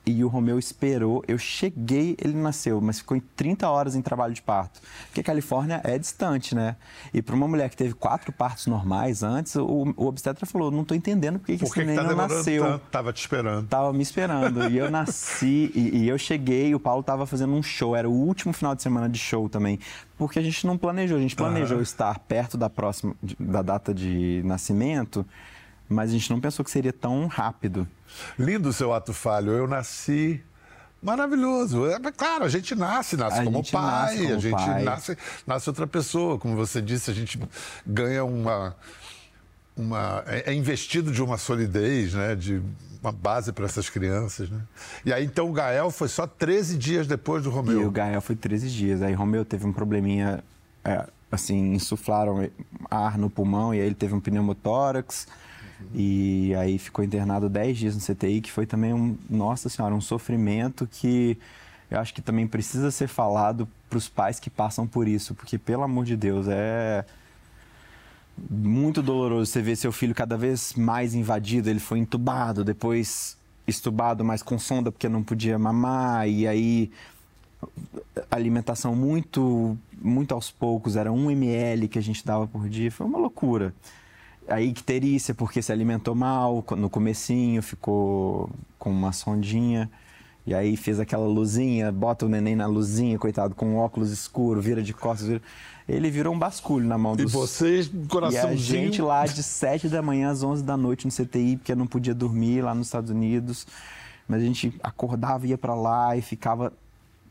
e 0.07 0.23
o 0.23 0.29
Romeu 0.29 0.57
esperou. 0.57 1.25
Eu 1.27 1.37
cheguei, 1.37 2.17
ele 2.23 2.35
nasceu, 2.35 2.81
mas 2.81 3.01
ficou 3.01 3.17
em 3.17 3.21
30 3.35 3.69
horas 3.69 3.97
em 3.97 4.01
trabalho 4.01 4.33
de 4.33 4.41
parto. 4.41 4.81
Porque 5.07 5.21
a 5.21 5.25
Califórnia 5.25 5.81
é 5.83 5.99
distante, 5.99 6.55
né? 6.55 6.77
E 7.13 7.21
para 7.21 7.35
uma 7.35 7.49
mulher 7.49 7.69
que 7.69 7.77
teve 7.77 7.93
quatro 7.93 8.33
partos 8.33 8.69
normais 8.69 9.25
antes, 9.25 9.57
o, 9.57 9.93
o 9.97 10.07
obstetra 10.07 10.47
falou: 10.47 10.71
não 10.71 10.83
estou 10.83 10.97
entendendo 10.97 11.41
por 11.41 11.47
que, 11.47 11.59
que 11.59 11.65
esse 11.65 11.79
neném 11.81 11.97
tá 11.97 12.05
não 12.05 12.15
nasceu. 12.15 12.63
Tanto? 12.63 12.85
Tava 12.91 13.13
te 13.13 13.21
esperando. 13.21 13.67
Tava 13.67 13.93
me 13.93 14.03
esperando. 14.03 14.71
e 14.71 14.79
eu 14.79 14.91
nasci, 14.91 15.73
e, 15.75 15.99
e 15.99 16.09
eu 16.09 16.17
cheguei, 16.17 16.73
o 16.73 16.79
Paulo 16.79 17.01
estava 17.01 17.27
fazendo 17.27 17.55
um 17.55 17.63
show, 17.63 17.97
era 17.97 18.09
o 18.09 18.13
último 18.13 18.53
final 18.53 18.77
de 18.77 18.83
semana 18.83 19.09
de 19.09 19.19
show 19.19 19.49
também. 19.49 19.81
Porque 20.17 20.39
a 20.39 20.43
gente 20.43 20.67
não 20.67 20.79
planejou, 20.79 21.19
a 21.19 21.21
gente 21.21 21.35
planejou 21.35 21.79
uhum. 21.79 21.83
estar 21.83 22.19
perto 22.21 22.57
da 22.57 22.71
próxima, 22.71 23.15
da 23.39 23.61
data 23.61 23.93
de 23.93 24.41
nascimento 24.45 25.27
mas 25.89 26.11
a 26.11 26.13
gente 26.13 26.31
não 26.31 26.41
pensou 26.41 26.65
que 26.65 26.71
seria 26.71 26.93
tão 26.93 27.27
rápido. 27.27 27.87
Lindo 28.39 28.69
o 28.69 28.73
seu 28.73 28.93
ato 28.93 29.13
falho. 29.13 29.53
Eu 29.53 29.67
nasci 29.67 30.43
maravilhoso. 31.03 31.87
É 31.87 31.99
claro, 32.13 32.45
a 32.45 32.49
gente 32.49 32.75
nasce, 32.75 33.17
nasce 33.17 33.41
a 33.41 33.45
como 33.45 33.65
pai, 33.65 33.83
nasce 33.83 34.23
como 34.23 34.35
a 34.35 34.39
gente 34.39 34.55
pai. 34.55 34.83
nasce, 34.83 35.19
nasce 35.47 35.71
outra 35.71 35.87
pessoa. 35.87 36.39
Como 36.39 36.57
você 36.57 36.83
disse, 36.83 37.11
a 37.11 37.15
gente 37.15 37.41
ganha 37.87 38.25
uma 38.25 38.75
uma 39.77 40.25
é, 40.27 40.51
é 40.51 40.55
investido 40.55 41.13
de 41.13 41.23
uma 41.23 41.37
solidez, 41.37 42.15
né, 42.15 42.35
de 42.35 42.63
uma 43.03 43.13
base 43.13 43.53
para 43.53 43.67
essas 43.67 43.91
crianças, 43.91 44.49
né? 44.49 44.61
E 45.05 45.13
aí 45.13 45.25
então 45.25 45.49
o 45.49 45.53
Gael 45.53 45.91
foi 45.91 46.09
só 46.09 46.27
13 46.27 46.77
dias 46.79 47.07
depois 47.07 47.45
do 47.45 47.51
Romeu. 47.51 47.83
E 47.83 47.85
o 47.85 47.91
Gael 47.91 48.21
foi 48.21 48.35
13 48.35 48.71
dias. 48.71 49.03
Aí 49.03 49.13
Romeu 49.13 49.45
teve 49.45 49.67
um 49.67 49.73
probleminha 49.73 50.43
é, 50.83 51.07
assim, 51.31 51.75
insuflaram 51.75 52.49
ar 52.91 53.19
no 53.19 53.29
pulmão 53.29 53.75
e 53.75 53.81
aí 53.81 53.87
ele 53.87 53.95
teve 53.95 54.15
um 54.15 54.21
pneumotórax. 54.21 55.29
E 55.95 56.55
aí 56.55 56.79
ficou 56.79 57.05
internado 57.05 57.49
10 57.49 57.79
dias 57.79 57.95
no 57.95 58.01
CTI, 58.01 58.41
que 58.41 58.51
foi 58.51 58.67
também 58.67 58.93
um, 58.93 59.17
nossa 59.29 59.69
senhora, 59.69 59.95
um 59.95 60.01
sofrimento 60.01 60.87
que 60.87 61.39
eu 61.91 62.01
acho 62.01 62.13
que 62.13 62.21
também 62.21 62.47
precisa 62.47 62.91
ser 62.91 63.07
falado 63.07 63.69
para 63.89 63.99
os 63.99 64.09
pais 64.09 64.41
que 64.41 64.51
passam 64.51 64.87
por 64.87 65.07
isso, 65.07 65.35
porque 65.35 65.57
pelo 65.57 65.83
amor 65.83 66.05
de 66.05 66.17
Deus, 66.17 66.47
é 66.49 67.05
muito 68.51 69.03
doloroso 69.03 69.51
você 69.51 69.63
ver 69.63 69.77
seu 69.77 69.93
filho 69.93 70.15
cada 70.15 70.37
vez 70.37 70.75
mais 70.75 71.15
invadido, 71.15 71.71
ele 71.71 71.79
foi 71.79 71.99
entubado, 71.99 72.65
depois 72.65 73.37
estubado, 73.67 74.25
mas 74.25 74.43
com 74.43 74.59
sonda 74.59 74.91
porque 74.91 75.09
não 75.09 75.23
podia 75.23 75.59
mamar, 75.59 76.29
e 76.29 76.47
aí 76.47 76.91
alimentação 78.31 78.95
muito 78.95 79.77
muito 80.01 80.35
aos 80.35 80.51
poucos, 80.51 80.97
era 80.97 81.11
um 81.11 81.31
ml 81.31 81.89
que 81.89 81.99
a 81.99 82.03
gente 82.03 82.25
dava 82.25 82.47
por 82.47 82.69
dia, 82.69 82.91
foi 82.91 83.07
uma 83.07 83.19
loucura 83.19 83.73
a 84.49 84.61
icterícia, 84.61 85.35
porque 85.35 85.61
se 85.61 85.73
alimentou 85.73 86.15
mal 86.15 86.65
no 86.77 86.89
comecinho, 86.91 87.63
ficou 87.63 88.51
com 88.79 88.91
uma 88.91 89.13
sondinha. 89.13 89.91
E 90.47 90.55
aí 90.55 90.77
fez 90.77 91.01
aquela 91.01 91.27
luzinha, 91.27 91.91
bota 91.91 92.25
o 92.25 92.29
neném 92.29 92.55
na 92.55 92.67
luzinha, 92.67 93.19
coitado, 93.19 93.55
com 93.55 93.67
um 93.67 93.77
óculos 93.79 94.13
escuro, 94.13 94.61
vira 94.61 94.81
de 94.81 94.95
costas. 94.95 95.27
Vira... 95.27 95.43
Ele 95.89 96.09
virou 96.09 96.33
um 96.33 96.39
basculho 96.39 96.87
na 96.87 96.97
mão 96.97 97.17
dos... 97.17 97.33
E 97.33 97.35
vocês, 97.35 97.91
coraçãozinho... 98.09 98.53
E 98.53 98.55
a 98.55 98.57
gente 98.85 99.03
lá 99.03 99.27
de 99.27 99.43
7 99.43 99.89
da 99.89 100.01
manhã 100.01 100.31
às 100.31 100.45
11 100.45 100.63
da 100.63 100.77
noite 100.77 101.05
no 101.05 101.13
CTI, 101.13 101.57
porque 101.57 101.75
não 101.75 101.87
podia 101.87 102.15
dormir 102.15 102.63
lá 102.63 102.75
nos 102.75 102.87
Estados 102.87 103.11
Unidos. 103.11 103.67
Mas 104.29 104.41
a 104.41 104.45
gente 104.45 104.73
acordava, 104.83 105.47
ia 105.49 105.59
para 105.59 105.75
lá 105.75 106.17
e 106.17 106.23
ficava 106.23 106.73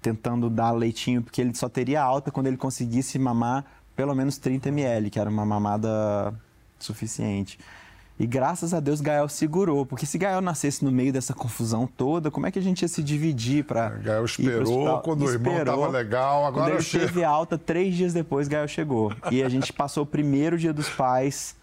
tentando 0.01 0.49
dar 0.49 0.71
leitinho, 0.71 1.21
porque 1.21 1.41
ele 1.41 1.56
só 1.56 1.67
teria 1.67 2.01
alta 2.01 2.32
quando 2.32 2.47
ele 2.47 2.58
conseguisse 2.58 3.17
mamar 3.17 3.65
pelo 3.95 4.13
menos 4.13 4.38
30 4.38 4.69
ml, 4.69 5.10
que 5.10 5.19
era 5.19 5.30
uma 5.30 5.45
mamada 5.45 6.34
suficiente. 6.86 7.60
E 8.17 8.26
graças 8.26 8.74
a 8.74 8.80
Deus 8.80 9.02
Gael 9.02 9.28
segurou, 9.28 9.86
porque 9.86 10.06
se 10.06 10.17
Gael 10.17 10.39
nascesse 10.39 10.86
no 10.86 10.91
meio 10.91 11.12
dessa 11.12 11.34
confusão 11.34 11.86
toda, 11.86 12.32
como 12.32 12.48
é 12.48 12.52
que 12.52 12.58
a 12.58 12.62
gente 12.62 12.82
ia 12.82 12.88
se 12.88 13.04
dividir 13.04 13.65
para. 13.65 13.89
Gael 13.89 14.24
esperou 14.24 15.02
quando 15.02 15.26
esperou, 15.26 15.54
o 15.54 15.60
irmão 15.60 15.60
estava 15.60 15.88
legal, 15.89 16.45
agora 16.45 16.65
quando 16.65 16.74
ele 16.76 16.84
chego. 16.84 17.06
teve 17.08 17.24
alta, 17.26 17.58
três 17.58 17.93
dias 17.93 18.13
depois 18.13 18.48
Gael 18.48 18.69
chegou. 18.69 19.12
E 19.30 19.43
a 19.43 19.50
gente 19.50 19.74
passou 19.74 20.04
o 20.04 20.06
primeiro 20.06 20.58
dia 20.58 20.71
dos 20.71 20.88
pais 20.88 21.58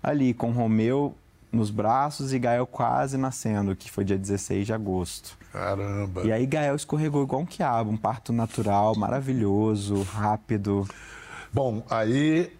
ali, 0.00 0.32
com 0.32 0.52
Romeu 0.52 1.16
nos 1.50 1.70
braços 1.70 2.32
e 2.32 2.38
Gael 2.38 2.66
quase 2.66 3.16
nascendo, 3.16 3.74
que 3.74 3.90
foi 3.90 4.04
dia 4.04 4.18
16 4.18 4.66
de 4.66 4.72
agosto. 4.72 5.36
Caramba! 5.52 6.22
E 6.22 6.30
aí 6.30 6.46
Gael 6.46 6.76
escorregou 6.76 7.24
igual 7.24 7.42
um 7.42 7.46
quiabo, 7.46 7.90
um 7.90 7.96
parto 7.96 8.32
natural, 8.32 8.94
maravilhoso, 8.94 10.02
rápido. 10.02 10.86
Bom, 11.52 11.82
aí 11.90 12.52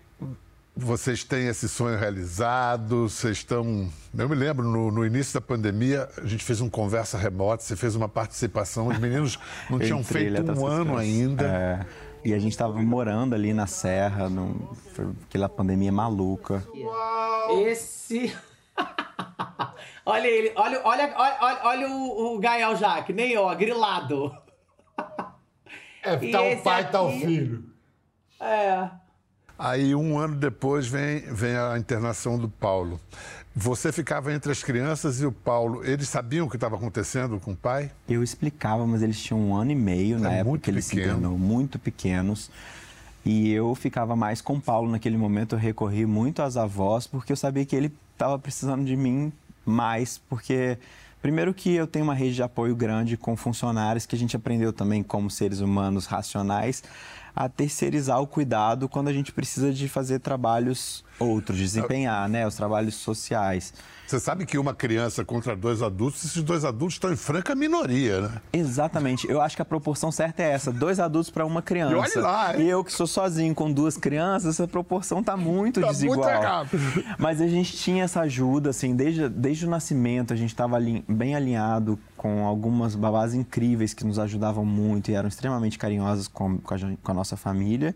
vocês 0.77 1.25
têm 1.25 1.47
esse 1.49 1.69
sonho 1.69 1.99
realizado, 1.99 3.09
vocês 3.09 3.39
estão. 3.39 3.89
Eu 4.17 4.29
me 4.29 4.35
lembro, 4.35 4.62
no, 4.69 4.91
no, 4.91 5.07
início 5.07 5.33
da 5.33 5.41
pandemia, 5.41 6.07
a 6.23 6.27
gente 6.27 6.45
fez 6.45 6.61
um 6.61 6.69
conversa 6.69 7.17
remota, 7.17 7.62
você 7.62 7.75
fez 7.75 7.97
uma 7.97 8.09
participação, 8.09 8.89
os 8.89 8.99
meninos 8.99 9.39
não 9.71 9.79
tinham 9.79 10.05
feito 10.05 10.53
um 10.53 10.67
ano 10.67 10.99
ainda. 10.99 11.47
É. 11.47 11.87
E 12.23 12.35
a 12.35 12.39
gente 12.39 12.53
estava 12.53 12.75
morando 12.83 13.35
ali 13.35 13.55
na 13.55 13.67
Serra, 13.67 14.29
no, 14.29 14.77
foi 14.93 15.07
aquela 15.29 15.49
pandemia 15.49 15.93
maluca. 15.93 16.62
Uau. 16.75 17.67
Esse. 17.67 18.37
olha 20.05 20.27
ele, 20.27 20.53
olha, 20.57 20.81
olha, 20.85 21.15
olha, 21.17 21.61
olha 21.62 21.89
o, 21.89 22.35
o 22.35 22.39
Gael 22.39 22.77
já, 22.77 23.03
que 23.03 23.15
nem 23.15 23.33
eu, 23.33 23.49
grilado. 23.57 24.37
É, 26.03 26.17
tá 26.17 26.43
o 26.43 26.62
pai, 26.62 26.83
aqui... 26.83 26.93
tá 26.93 27.03
o 27.03 27.11
filho. 27.12 27.65
É. 28.41 28.91
Aí, 29.59 29.95
um 29.95 30.19
ano 30.19 30.37
depois, 30.37 30.87
vem, 30.87 31.21
vem 31.21 31.57
a 31.57 31.79
internação 31.79 32.38
do 32.38 32.49
Paulo. 32.49 33.01
Você 33.55 33.90
ficava 33.90 34.35
entre 34.35 34.53
as 34.53 34.62
crianças 34.62 35.23
e 35.23 35.25
o 35.25 35.33
Paulo. 35.33 35.83
Eles 35.83 36.11
sabiam 36.11 36.47
o 36.47 36.51
que 36.51 36.57
estava 36.57 36.77
acontecendo 36.77 37.40
com 37.40 37.53
o 37.53 37.57
pai? 37.57 37.90
Eu 38.07 38.23
explicava, 38.23 38.87
mas 38.87 39.01
eles 39.01 39.19
tinham 39.19 39.40
um 39.40 39.57
ano 39.57 39.71
e 39.71 39.75
meio 39.75 40.19
é 40.19 40.21
na 40.21 40.33
época 40.33 40.59
que 40.59 40.71
ele 40.71 40.83
se 40.83 41.01
internou, 41.01 41.38
muito 41.38 41.79
pequenos. 41.79 42.51
E 43.25 43.51
eu 43.51 43.75
ficava 43.75 44.14
mais 44.14 44.42
com 44.42 44.57
o 44.57 44.61
Paulo 44.61 44.90
naquele 44.90 45.16
momento, 45.16 45.55
eu 45.55 45.59
recorri 45.59 46.05
muito 46.05 46.42
às 46.42 46.59
avós, 46.59 47.07
porque 47.07 47.33
eu 47.33 47.37
sabia 47.37 47.64
que 47.64 47.75
ele 47.75 47.90
estava 48.12 48.38
precisando 48.38 48.85
de 48.85 48.95
mim 48.95 49.33
mais, 49.64 50.19
porque 50.29 50.79
primeiro 51.21 51.53
que 51.53 51.75
eu 51.75 51.87
tenho 51.87 52.05
uma 52.05 52.14
rede 52.14 52.35
de 52.35 52.42
apoio 52.42 52.77
grande 52.77 53.16
com 53.16 53.35
funcionários 53.37 54.07
que 54.07 54.14
a 54.14 54.19
gente 54.19 54.37
aprendeu 54.37 54.73
também 54.73 55.03
como 55.03 55.29
seres 55.29 55.61
humanos 55.61 56.07
racionais 56.07 56.85
a 57.37 57.51
terceirizar 57.51 58.18
o 58.20 58.27
cuidado 58.27 58.88
quando 58.88 59.09
a 59.09 59.12
gente 59.12 59.31
precisa 59.31 59.70
de 59.70 59.88
fazer 59.90 60.20
trabalhos 60.20 61.05
outros, 61.18 61.59
desempenhar, 61.59 62.29
né, 62.29 62.46
os 62.46 62.55
trabalhos 62.55 62.94
sociais. 62.94 63.72
Você 64.07 64.20
sabe 64.20 64.46
que 64.46 64.57
uma 64.57 64.72
criança 64.72 65.24
contra 65.24 65.57
dois 65.57 65.83
adultos, 65.83 66.24
esses 66.24 66.40
dois 66.40 66.64
adultos 66.64 66.94
estão 66.94 67.12
em 67.12 67.16
franca 67.16 67.57
minoria, 67.57 68.20
né? 68.20 68.40
Exatamente. 68.52 69.29
Eu 69.29 69.40
acho 69.40 69.57
que 69.57 69.62
a 69.62 69.64
proporção 69.64 70.12
certa 70.12 70.44
é 70.44 70.50
essa: 70.52 70.70
dois 70.72 71.00
adultos 71.00 71.29
para 71.29 71.44
uma 71.44 71.61
criança. 71.61 71.92
E 71.92 71.96
olha 71.96 72.20
lá, 72.20 72.55
hein? 72.57 72.66
E 72.66 72.68
eu 72.68 72.85
que 72.85 72.92
sou 72.92 73.09
sozinho 73.09 73.52
com 73.52 73.72
duas 73.72 73.96
crianças, 73.96 74.55
essa 74.55 74.68
proporção 74.68 75.24
tá 75.24 75.37
muito 75.37 75.81
Tá 75.81 75.88
desigual. 75.88 76.18
muito 76.20 76.29
errado. 76.31 76.68
Mas 77.18 77.40
a 77.40 77.48
gente 77.48 77.76
tinha 77.76 78.05
essa 78.05 78.20
ajuda, 78.20 78.70
assim, 78.70 78.94
desde, 78.94 79.29
desde 79.29 79.66
o 79.66 79.70
nascimento 79.70 80.33
a 80.33 80.37
gente 80.37 80.50
estava 80.50 80.79
bem 81.09 81.35
alinhado 81.35 81.98
com 82.16 82.46
algumas 82.46 82.94
babás 82.94 83.35
incríveis 83.35 83.92
que 83.92 84.05
nos 84.05 84.20
ajudavam 84.20 84.64
muito 84.64 85.11
e 85.11 85.14
eram 85.14 85.29
extremamente 85.29 85.79
carinhosas 85.79 86.29
com, 86.29 86.59
com, 86.59 86.74
a, 86.74 86.79
com 87.02 87.11
a 87.11 87.14
nossa 87.14 87.37
família. 87.37 87.92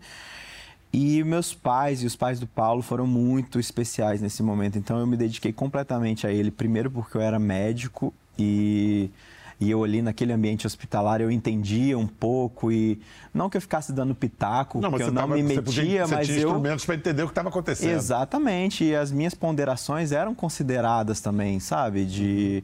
E 0.93 1.23
meus 1.23 1.53
pais 1.53 2.03
e 2.03 2.05
os 2.05 2.15
pais 2.15 2.39
do 2.39 2.45
Paulo 2.47 2.81
foram 2.81 3.07
muito 3.07 3.59
especiais 3.59 4.19
nesse 4.21 4.43
momento. 4.43 4.77
Então 4.77 4.99
eu 4.99 5.07
me 5.07 5.15
dediquei 5.15 5.53
completamente 5.53 6.27
a 6.27 6.31
ele. 6.31 6.51
Primeiro 6.51 6.91
porque 6.91 7.15
eu 7.15 7.21
era 7.21 7.39
médico 7.39 8.13
e, 8.37 9.09
e 9.57 9.71
eu 9.71 9.83
ali 9.85 10.01
naquele 10.01 10.33
ambiente 10.33 10.67
hospitalar 10.67 11.21
eu 11.21 11.31
entendia 11.31 11.97
um 11.97 12.07
pouco 12.07 12.71
e 12.73 12.99
não 13.33 13.49
que 13.49 13.55
eu 13.55 13.61
ficasse 13.61 13.93
dando 13.93 14.13
pitaco, 14.13 14.81
porque 14.89 15.03
eu 15.03 15.11
não 15.13 15.21
tava- 15.21 15.35
me 15.35 15.43
você 15.43 15.47
metia, 15.47 15.61
podia- 15.63 16.07
você 16.07 16.15
mas 16.15 16.27
tinha 16.27 16.39
eu 16.39 16.47
instrumentos 16.49 16.85
para 16.85 16.95
entender 16.95 17.23
o 17.23 17.27
que 17.27 17.31
estava 17.31 17.47
acontecendo. 17.47 17.91
Exatamente, 17.95 18.83
e 18.83 18.93
as 18.93 19.11
minhas 19.13 19.33
ponderações 19.33 20.11
eram 20.11 20.35
consideradas 20.35 21.21
também, 21.21 21.59
sabe? 21.61 22.03
De 22.03 22.63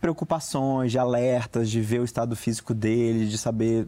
preocupações, 0.00 0.90
de 0.90 0.98
alertas, 0.98 1.70
de 1.70 1.80
ver 1.80 2.00
o 2.00 2.04
estado 2.04 2.34
físico 2.34 2.74
dele, 2.74 3.26
de 3.28 3.38
saber. 3.38 3.86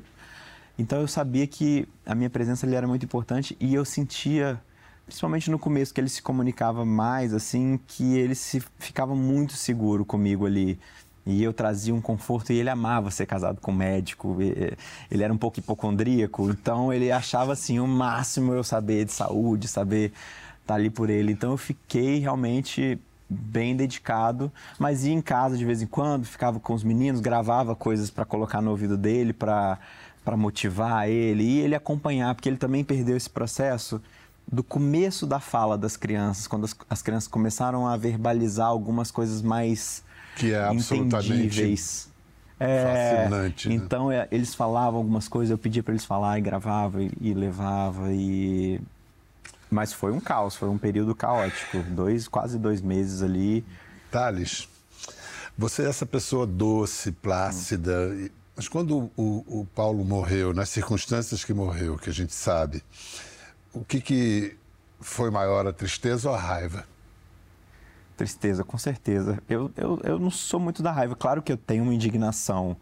Então 0.78 1.00
eu 1.00 1.08
sabia 1.08 1.46
que 1.46 1.88
a 2.04 2.14
minha 2.14 2.30
presença 2.30 2.66
ali 2.66 2.74
era 2.74 2.86
muito 2.86 3.04
importante 3.04 3.56
e 3.60 3.74
eu 3.74 3.84
sentia, 3.84 4.60
principalmente 5.06 5.50
no 5.50 5.58
começo, 5.58 5.94
que 5.94 6.00
ele 6.00 6.08
se 6.08 6.20
comunicava 6.20 6.84
mais, 6.84 7.32
assim, 7.32 7.78
que 7.86 8.16
ele 8.16 8.34
se 8.34 8.60
ficava 8.78 9.14
muito 9.14 9.52
seguro 9.54 10.04
comigo 10.04 10.46
ali. 10.46 10.78
E 11.26 11.42
eu 11.42 11.54
trazia 11.54 11.94
um 11.94 12.02
conforto 12.02 12.52
e 12.52 12.56
ele 12.56 12.68
amava 12.68 13.10
ser 13.10 13.24
casado 13.24 13.60
com 13.60 13.70
um 13.70 13.74
médico. 13.74 14.36
Ele 15.10 15.22
era 15.22 15.32
um 15.32 15.38
pouco 15.38 15.58
hipocondríaco, 15.58 16.50
então 16.50 16.92
ele 16.92 17.10
achava 17.10 17.52
assim 17.52 17.78
o 17.78 17.86
máximo 17.86 18.52
eu 18.52 18.62
saber 18.62 19.06
de 19.06 19.12
saúde, 19.12 19.66
saber 19.66 20.12
estar 20.60 20.74
ali 20.74 20.90
por 20.90 21.08
ele. 21.08 21.32
Então 21.32 21.52
eu 21.52 21.56
fiquei 21.56 22.18
realmente 22.18 22.98
bem 23.26 23.74
dedicado, 23.74 24.52
mas 24.78 25.06
ia 25.06 25.14
em 25.14 25.22
casa 25.22 25.56
de 25.56 25.64
vez 25.64 25.80
em 25.80 25.86
quando, 25.86 26.26
ficava 26.26 26.60
com 26.60 26.74
os 26.74 26.84
meninos, 26.84 27.22
gravava 27.22 27.74
coisas 27.74 28.10
para 28.10 28.26
colocar 28.26 28.60
no 28.60 28.70
ouvido 28.70 28.98
dele, 28.98 29.32
para 29.32 29.78
para 30.24 30.36
motivar 30.36 31.08
ele 31.08 31.42
e 31.44 31.60
ele 31.60 31.74
acompanhar, 31.74 32.34
porque 32.34 32.48
ele 32.48 32.56
também 32.56 32.82
perdeu 32.82 33.16
esse 33.16 33.28
processo 33.28 34.00
do 34.50 34.62
começo 34.62 35.26
da 35.26 35.40
fala 35.40 35.76
das 35.76 35.96
crianças, 35.96 36.46
quando 36.46 36.64
as, 36.64 36.74
as 36.88 37.02
crianças 37.02 37.28
começaram 37.28 37.86
a 37.86 37.96
verbalizar 37.96 38.66
algumas 38.66 39.10
coisas 39.10 39.42
mais 39.42 40.02
Que 40.36 40.52
é 40.52 40.62
absolutamente 40.64 41.34
entendíveis. 41.36 42.08
fascinante, 42.58 43.68
né? 43.68 43.74
Então 43.74 44.10
é, 44.10 44.28
eles 44.30 44.54
falavam 44.54 44.98
algumas 44.98 45.28
coisas, 45.28 45.50
eu 45.50 45.58
pedia 45.58 45.82
para 45.82 45.92
eles 45.92 46.04
falar 46.04 46.38
e 46.38 46.42
gravava 46.42 47.02
e, 47.02 47.10
e 47.20 47.34
levava 47.34 48.12
e 48.12 48.80
mas 49.70 49.92
foi 49.92 50.12
um 50.12 50.20
caos, 50.20 50.54
foi 50.54 50.68
um 50.68 50.78
período 50.78 51.14
caótico, 51.16 51.78
dois 51.90 52.28
quase 52.28 52.58
dois 52.58 52.80
meses 52.80 53.22
ali. 53.22 53.64
Thales, 54.10 54.68
você 55.58 55.82
é 55.82 55.88
essa 55.88 56.06
pessoa 56.06 56.46
doce, 56.46 57.10
plácida, 57.10 58.14
e- 58.14 58.30
mas 58.56 58.68
quando 58.68 59.10
o, 59.16 59.60
o 59.60 59.66
Paulo 59.74 60.04
morreu, 60.04 60.52
nas 60.52 60.68
circunstâncias 60.68 61.44
que 61.44 61.52
morreu, 61.52 61.96
que 61.96 62.10
a 62.10 62.12
gente 62.12 62.34
sabe, 62.34 62.82
o 63.72 63.84
que, 63.84 64.00
que 64.00 64.56
foi 65.00 65.30
maior, 65.30 65.66
a 65.66 65.72
tristeza 65.72 66.28
ou 66.28 66.34
a 66.34 66.38
raiva? 66.38 66.84
Tristeza, 68.16 68.62
com 68.62 68.78
certeza. 68.78 69.42
Eu, 69.48 69.70
eu, 69.76 70.00
eu 70.04 70.18
não 70.18 70.30
sou 70.30 70.60
muito 70.60 70.82
da 70.82 70.92
raiva. 70.92 71.16
Claro 71.16 71.42
que 71.42 71.50
eu 71.50 71.56
tenho 71.56 71.82
uma 71.82 71.92
indignação, 71.92 72.76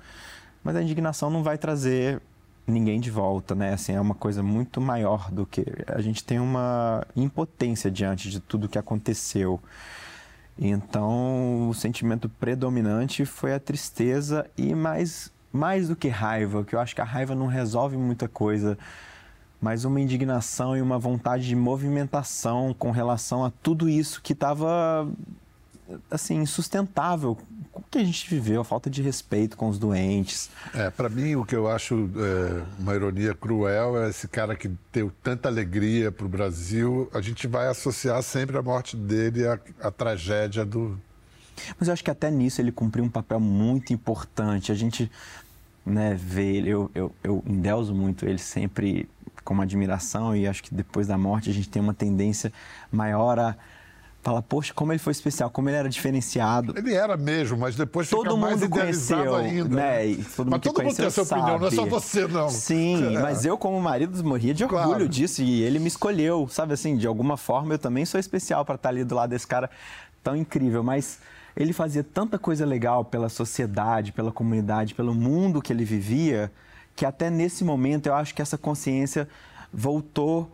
mas 0.63 0.77
a 0.77 0.83
indignação 0.83 1.31
não 1.31 1.43
vai 1.43 1.57
trazer 1.57 2.21
ninguém 2.67 3.01
de 3.01 3.11
volta, 3.11 3.55
né? 3.55 3.73
Assim, 3.73 3.93
é 3.93 4.01
uma 4.01 4.15
coisa 4.15 4.43
muito 4.43 4.81
maior 4.81 5.31
do 5.31 5.47
que. 5.47 5.65
A 5.87 6.01
gente 6.01 6.23
tem 6.23 6.39
uma 6.39 7.05
impotência 7.17 7.91
diante 7.91 8.31
de 8.31 8.41
tudo 8.41 8.69
que 8.69 8.79
aconteceu. 8.79 9.61
Então, 10.59 11.69
o 11.71 11.75
sentimento 11.75 12.29
predominante 12.29 13.25
foi 13.25 13.55
a 13.55 13.61
tristeza 13.61 14.49
e 14.57 14.75
mais, 14.75 15.33
mais 15.53 15.89
do 15.89 15.97
que 15.97 16.09
raiva, 16.09 16.65
que 16.65 16.75
eu 16.75 16.81
acho 16.81 16.95
que 16.95 17.01
a 17.01 17.05
raiva 17.05 17.35
não 17.35 17.47
resolve 17.47 17.97
muita 17.97 18.27
coisa, 18.27 18.79
mas 19.61 19.85
uma 19.85 20.01
indignação 20.01 20.77
e 20.77 20.83
uma 20.83 20.99
vontade 20.99 21.47
de 21.47 21.55
movimentação 21.55 22.75
com 22.77 22.91
relação 22.91 23.45
a 23.45 23.53
tudo 23.63 23.89
isso 23.89 24.21
que 24.21 24.33
estava 24.33 25.09
assim 26.11 26.37
insustentável. 26.37 27.39
O 27.73 27.81
que 27.81 27.99
a 27.99 28.05
gente 28.05 28.29
viveu, 28.29 28.61
a 28.61 28.65
falta 28.65 28.91
de 28.91 29.01
respeito 29.03 29.57
com 29.57 29.69
os 29.69 29.79
doentes. 29.79 30.51
É, 30.75 30.91
para 30.91 31.09
mim, 31.09 31.37
o 31.37 31.45
que 31.45 31.55
eu 31.55 31.69
acho 31.69 32.11
é, 32.17 32.63
uma 32.79 32.95
ironia 32.95 33.35
cruel 33.35 34.03
é 34.03 34.11
esse 34.11 34.29
cara 34.29 34.55
que 34.55 34.71
deu 34.93 35.13
tanta 35.23 35.49
alegria 35.49 36.13
para 36.13 36.27
o 36.27 36.29
Brasil. 36.29 37.11
A 37.15 37.21
gente 37.21 37.47
vai 37.47 37.69
associar 37.69 38.23
sempre 38.23 38.57
a 38.59 38.63
morte 38.63 38.97
dele 38.97 39.47
à, 39.47 39.59
à 39.81 39.91
tragédia 39.91 40.65
do. 40.65 40.99
Mas 41.79 41.89
eu 41.89 41.93
acho 41.95 42.03
que 42.05 42.11
até 42.11 42.31
nisso 42.31 42.61
ele 42.61 42.73
cumpriu 42.73 43.05
um 43.05 43.09
papel 43.09 43.39
muito 43.41 43.93
importante. 43.93 44.71
A 44.73 44.75
gente 44.75 45.11
né, 45.85 46.15
vê 46.19 46.57
ele, 46.57 46.71
eu, 46.71 46.91
eu, 46.95 47.13
eu 47.23 47.43
endeuso 47.47 47.95
muito 47.95 48.25
ele 48.27 48.39
sempre 48.39 49.09
com 49.45 49.55
uma 49.55 49.65
admiração 49.65 50.37
e 50.37 50.47
acho 50.47 50.63
que 50.63 50.73
depois 50.75 51.09
da 51.09 51.19
morte 51.19 51.51
a 51.51 51.53
gente 51.53 51.69
tem 51.69 51.83
uma 51.83 51.93
tendência 51.95 52.53
maior 52.93 53.39
a 53.41 53.57
falar, 54.23 54.41
poxa, 54.43 54.73
como 54.73 54.93
ele 54.93 55.01
foi 55.01 55.11
especial, 55.11 55.51
como 55.51 55.69
ele 55.69 55.77
era 55.77 55.89
diferenciado. 55.89 56.73
Ele 56.79 56.95
era 56.95 57.17
mesmo, 57.17 57.57
mas 57.59 57.75
depois 57.75 58.09
Todo 58.09 58.23
fica 58.23 58.37
mais 58.37 58.61
mundo 58.61 58.67
idealizado 58.67 59.31
conheceu, 59.31 59.35
ainda. 59.35 59.75
né? 59.75 60.07
E 60.07 60.17
todo 60.19 60.49
mas 60.49 60.61
mundo 60.61 60.61
todo 60.63 60.83
mundo 60.85 60.95
tem 60.95 61.07
a 61.07 61.11
sua 61.11 61.25
opinião, 61.25 61.59
não 61.59 61.67
é 61.67 61.71
só 61.73 61.85
você, 61.87 62.29
não. 62.29 62.49
Sim, 62.49 63.17
É. 63.17 63.21
mas 63.21 63.45
eu, 63.45 63.59
como 63.59 63.81
marido, 63.81 64.23
morria 64.23 64.55
de 64.55 64.63
orgulho 64.63 64.85
Claro. 64.85 65.09
disso 65.09 65.43
e 65.43 65.63
ele 65.63 65.81
me 65.81 65.89
escolheu, 65.89 66.47
sabe 66.49 66.73
assim, 66.73 66.97
de 66.97 67.05
alguma 67.09 67.37
forma 67.37 67.75
eu 67.75 67.79
também 67.81 68.05
sou 68.05 68.21
especial 68.21 68.65
para 68.65 68.77
estar 68.77 68.91
ali 68.91 69.03
do 69.03 69.17
lado 69.17 69.31
desse 69.31 69.47
cara 69.49 69.69
tão 70.23 70.37
incrível, 70.37 70.85
mas 70.85 71.19
ele 71.57 71.73
fazia 71.73 72.03
tanta 72.03 72.39
coisa 72.39 72.65
legal 72.65 73.05
pela 73.05 73.29
sociedade, 73.29 74.13
pela 74.13 74.33
comunidade, 74.33 74.95
pelo 74.95 75.15
mundo 75.15 75.63
que 75.63 75.73
ele 75.73 75.85
vivia, 75.85 76.51
que 76.95 77.05
até 77.05 77.31
nesse 77.31 77.65
momento 77.65 78.07
eu 78.07 78.15
acho 78.15 78.35
que 78.35 78.43
essa 78.43 78.59
consciência 78.59 79.29
voltou 79.73 80.51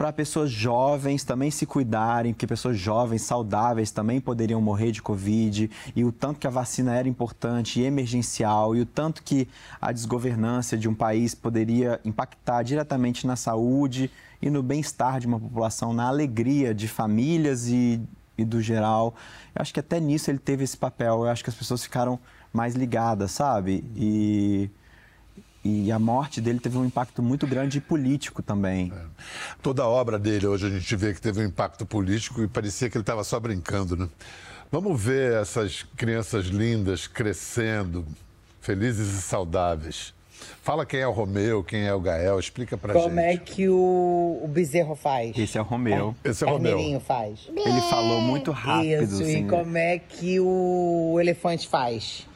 para 0.00 0.14
pessoas 0.14 0.50
jovens 0.50 1.24
também 1.24 1.50
se 1.50 1.66
cuidarem, 1.66 2.32
porque 2.32 2.46
pessoas 2.46 2.78
jovens, 2.78 3.20
saudáveis 3.20 3.90
também 3.90 4.18
poderiam 4.18 4.58
morrer 4.58 4.92
de 4.92 5.02
Covid, 5.02 5.70
e 5.94 6.04
o 6.06 6.10
tanto 6.10 6.40
que 6.40 6.46
a 6.46 6.50
vacina 6.50 6.96
era 6.96 7.06
importante 7.06 7.78
e 7.78 7.84
emergencial, 7.84 8.74
e 8.74 8.80
o 8.80 8.86
tanto 8.86 9.22
que 9.22 9.46
a 9.78 9.92
desgovernança 9.92 10.74
de 10.74 10.88
um 10.88 10.94
país 10.94 11.34
poderia 11.34 12.00
impactar 12.02 12.62
diretamente 12.62 13.26
na 13.26 13.36
saúde 13.36 14.10
e 14.40 14.48
no 14.48 14.62
bem-estar 14.62 15.20
de 15.20 15.26
uma 15.26 15.38
população, 15.38 15.92
na 15.92 16.08
alegria 16.08 16.74
de 16.74 16.88
famílias 16.88 17.68
e, 17.68 18.00
e 18.40 18.44
do 18.44 18.60
geral. 18.60 19.14
Eu 19.54 19.62
acho 19.62 19.72
que 19.72 19.80
até 19.80 20.00
nisso 20.00 20.30
ele 20.30 20.38
teve 20.38 20.64
esse 20.64 20.76
papel, 20.76 21.24
eu 21.24 21.28
acho 21.28 21.42
que 21.42 21.50
as 21.50 21.56
pessoas 21.56 21.82
ficaram 21.82 22.18
mais 22.52 22.74
ligadas, 22.74 23.32
sabe? 23.32 23.84
E. 23.96 24.70
E 25.62 25.92
a 25.92 25.98
morte 25.98 26.40
dele 26.40 26.58
teve 26.58 26.78
um 26.78 26.86
impacto 26.86 27.22
muito 27.22 27.46
grande 27.46 27.82
político 27.82 28.42
também. 28.42 28.90
Toda 29.60 29.82
a 29.82 29.86
obra 29.86 30.18
dele 30.18 30.46
hoje 30.46 30.66
a 30.66 30.70
gente 30.70 30.96
vê 30.96 31.12
que 31.12 31.20
teve 31.20 31.38
um 31.42 31.44
impacto 31.44 31.84
político 31.84 32.42
e 32.42 32.48
parecia 32.48 32.88
que 32.88 32.96
ele 32.96 33.02
estava 33.02 33.22
só 33.22 33.38
brincando, 33.38 33.94
né? 33.94 34.08
Vamos 34.72 34.98
ver 34.98 35.34
essas 35.34 35.82
crianças 35.96 36.46
lindas 36.46 37.06
crescendo, 37.06 38.06
felizes 38.62 39.18
e 39.18 39.20
saudáveis. 39.20 40.14
Fala 40.62 40.84
quem 40.86 41.00
é 41.00 41.06
o 41.06 41.10
Romeu, 41.10 41.62
quem 41.64 41.86
é 41.86 41.94
o 41.94 42.00
Gael, 42.00 42.38
explica 42.38 42.76
pra 42.76 42.92
Como 42.92 43.18
é 43.18 43.32
gente. 43.32 43.40
que 43.42 43.68
o, 43.68 44.40
o 44.42 44.48
bezerro 44.48 44.94
faz? 44.94 45.36
Esse 45.36 45.58
é 45.58 45.60
o 45.60 45.64
Romeu. 45.64 46.14
Esse 46.24 46.44
é 46.44 46.46
o 46.46 46.50
Romeu. 46.50 47.00
Faz. 47.00 47.48
Ele 47.48 47.80
falou 47.88 48.20
muito 48.20 48.50
rápido, 48.50 49.02
Isso, 49.04 49.22
assim. 49.22 49.44
e 49.46 49.48
como 49.48 49.76
é 49.76 49.98
que 49.98 50.38
o 50.40 51.16
elefante 51.20 51.66
faz? 51.68 52.26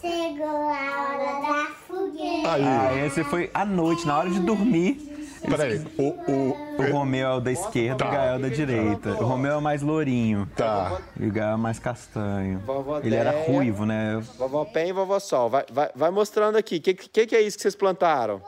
Chegou 0.00 0.46
a 0.46 1.08
hora 1.08 1.40
da 1.40 1.66
fogueira. 1.86 2.52
Aí, 2.52 2.62
Ah, 2.64 3.06
esse 3.06 3.24
foi 3.24 3.50
à 3.54 3.64
noite, 3.64 4.06
na 4.06 4.18
hora 4.18 4.30
de 4.30 4.40
dormir. 4.40 5.13
Peraí, 5.48 5.84
o, 5.98 6.02
o, 6.02 6.56
O 6.78 6.92
Romeu 6.92 7.28
é 7.28 7.34
o 7.34 7.40
da 7.40 7.52
esquerda 7.52 8.04
e 8.04 8.08
o 8.08 8.10
Gael 8.10 8.38
da 8.38 8.48
direita. 8.48 9.10
O 9.10 9.26
Romeu 9.26 9.52
é 9.52 9.56
o 9.56 9.62
mais 9.62 9.82
lourinho. 9.82 10.48
Tá. 10.56 11.00
E 11.18 11.26
o 11.26 11.32
Gael 11.32 11.54
é 11.54 11.56
mais 11.56 11.78
castanho. 11.78 12.58
Vovó 12.60 13.00
Ele 13.00 13.14
era 13.14 13.30
ruivo, 13.46 13.84
né? 13.84 14.20
Vovó 14.38 14.64
Pen 14.64 14.88
e 14.88 14.92
vovó 14.92 15.18
Sol. 15.18 15.50
Vai, 15.50 15.64
vai, 15.70 15.90
vai 15.94 16.10
mostrando 16.10 16.56
aqui. 16.56 16.76
O 16.76 16.80
que, 16.80 16.94
que, 16.94 17.26
que 17.26 17.36
é 17.36 17.40
isso 17.40 17.56
que 17.56 17.62
vocês 17.62 17.74
plantaram? 17.74 18.40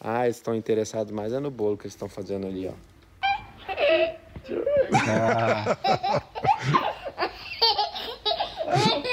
Ah, 0.00 0.24
eles 0.24 0.36
estão 0.36 0.54
interessados 0.54 1.12
mais 1.12 1.32
é 1.32 1.40
no 1.40 1.50
bolo 1.50 1.76
que 1.76 1.84
eles 1.84 1.94
estão 1.94 2.08
fazendo 2.08 2.46
ali, 2.46 2.68
ó. 2.68 2.72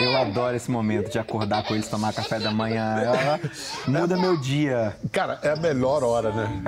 Eu 0.04 0.18
adoro 0.18 0.54
esse 0.56 0.70
momento 0.70 1.10
de 1.10 1.18
acordar 1.18 1.64
com 1.64 1.74
eles, 1.74 1.88
tomar 1.88 2.12
café 2.14 2.38
da 2.38 2.52
manhã. 2.52 2.98
Ela 3.00 3.40
muda 3.88 4.18
meu 4.18 4.36
dia. 4.36 4.96
Cara, 5.12 5.40
é 5.42 5.52
a 5.52 5.56
melhor 5.56 6.04
hora, 6.04 6.32
né? 6.32 6.64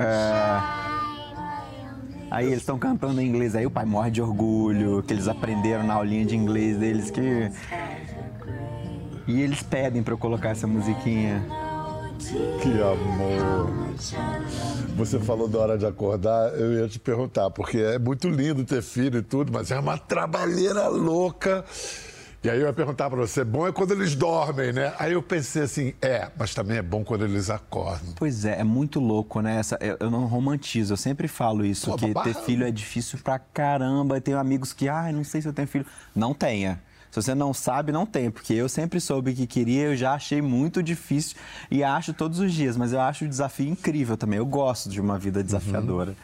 Aí 2.32 2.48
eles 2.48 2.60
estão 2.60 2.80
cantando 2.80 3.19
em 3.21 3.28
inglês, 3.28 3.54
aí 3.56 3.65
o 3.65 3.71
pai 3.71 3.86
morre 3.86 4.10
de 4.10 4.21
orgulho, 4.21 5.04
que 5.04 5.13
eles 5.13 5.28
aprenderam 5.28 5.84
na 5.84 5.95
aulinha 5.95 6.26
de 6.26 6.36
inglês 6.36 6.78
deles 6.78 7.12
que. 7.12 7.52
E 9.28 9.41
eles 9.41 9.62
pedem 9.62 10.02
pra 10.02 10.13
eu 10.13 10.17
colocar 10.17 10.50
essa 10.50 10.65
musiquinha. 10.65 11.45
Que 12.62 12.82
amor. 12.82 13.93
Você 14.95 15.19
falou 15.19 15.50
da 15.50 15.60
hora 15.60 15.78
de 15.78 15.86
acordar, 15.86 16.54
eu 16.58 16.74
ia 16.74 16.88
te 16.88 17.00
perguntar, 17.00 17.50
porque 17.50 17.80
é 17.80 18.00
muito 18.00 18.30
lindo 18.30 18.63
ter 18.63 18.82
filho 18.82 19.19
e 19.19 19.21
tudo, 19.21 19.52
mas 19.52 19.71
é 19.71 19.78
uma 19.78 19.98
trabalheira 19.98 20.88
louca. 20.88 21.65
E 22.45 22.49
aí 22.51 22.60
eu 22.60 22.67
ia 22.67 22.73
perguntar 22.73 23.10
pra 23.10 23.17
você, 23.17 23.43
bom 23.43 23.67
é 23.67 23.71
quando 23.71 23.93
eles 23.93 24.13
dormem, 24.13 24.71
né? 24.71 24.93
Aí 24.99 25.13
eu 25.13 25.23
pensei 25.23 25.63
assim, 25.63 25.95
é, 25.99 26.29
mas 26.38 26.53
também 26.53 26.77
é 26.77 26.81
bom 26.84 27.03
quando 27.03 27.25
eles 27.25 27.49
acordam. 27.49 28.13
Pois 28.15 28.45
é, 28.45 28.60
é 28.60 28.63
muito 28.63 28.99
louco, 28.99 29.41
né? 29.41 29.58
Essa, 29.58 29.79
eu, 29.81 30.12
não 30.12 30.27
romantizo, 30.27 30.93
eu 30.93 30.97
sempre 30.97 31.27
falo 31.27 31.65
isso, 31.65 31.89
Pô, 31.89 31.97
que 31.97 32.05
babado. 32.05 32.31
ter 32.31 32.39
filho 32.43 32.63
é 32.63 32.69
difícil 32.69 33.17
pra 33.17 33.39
caramba. 33.39 34.17
Eu 34.17 34.21
tenho 34.21 34.38
amigos 34.38 34.73
que, 34.73 34.88
ai, 34.88 35.12
não 35.12 35.23
sei 35.23 35.41
se 35.41 35.47
eu 35.47 35.53
tenho 35.53 35.67
filho. 35.67 35.88
Não 36.15 36.36
tenha. 36.36 36.79
Se 37.10 37.19
você 37.19 37.34
não 37.34 37.51
sabe, 37.51 37.91
não 37.91 38.05
tem, 38.05 38.29
porque 38.29 38.53
eu 38.53 38.69
sempre 38.69 39.01
soube 39.01 39.34
que 39.34 39.47
queria, 39.47 39.86
eu 39.86 39.95
já 39.95 40.13
achei 40.13 40.39
muito 40.39 40.84
difícil 40.84 41.38
e 41.71 41.84
acho 41.84 42.13
todos 42.13 42.38
os 42.38 42.53
dias, 42.53 42.77
mas 42.77 42.93
eu 42.93 43.01
acho 43.01 43.25
o 43.25 43.27
desafio 43.27 43.67
incrível 43.67 44.15
também. 44.15 44.38
Eu 44.38 44.45
gosto 44.45 44.88
de 44.88 45.01
uma 45.01 45.17
vida 45.17 45.43
desafiadora. 45.43 46.15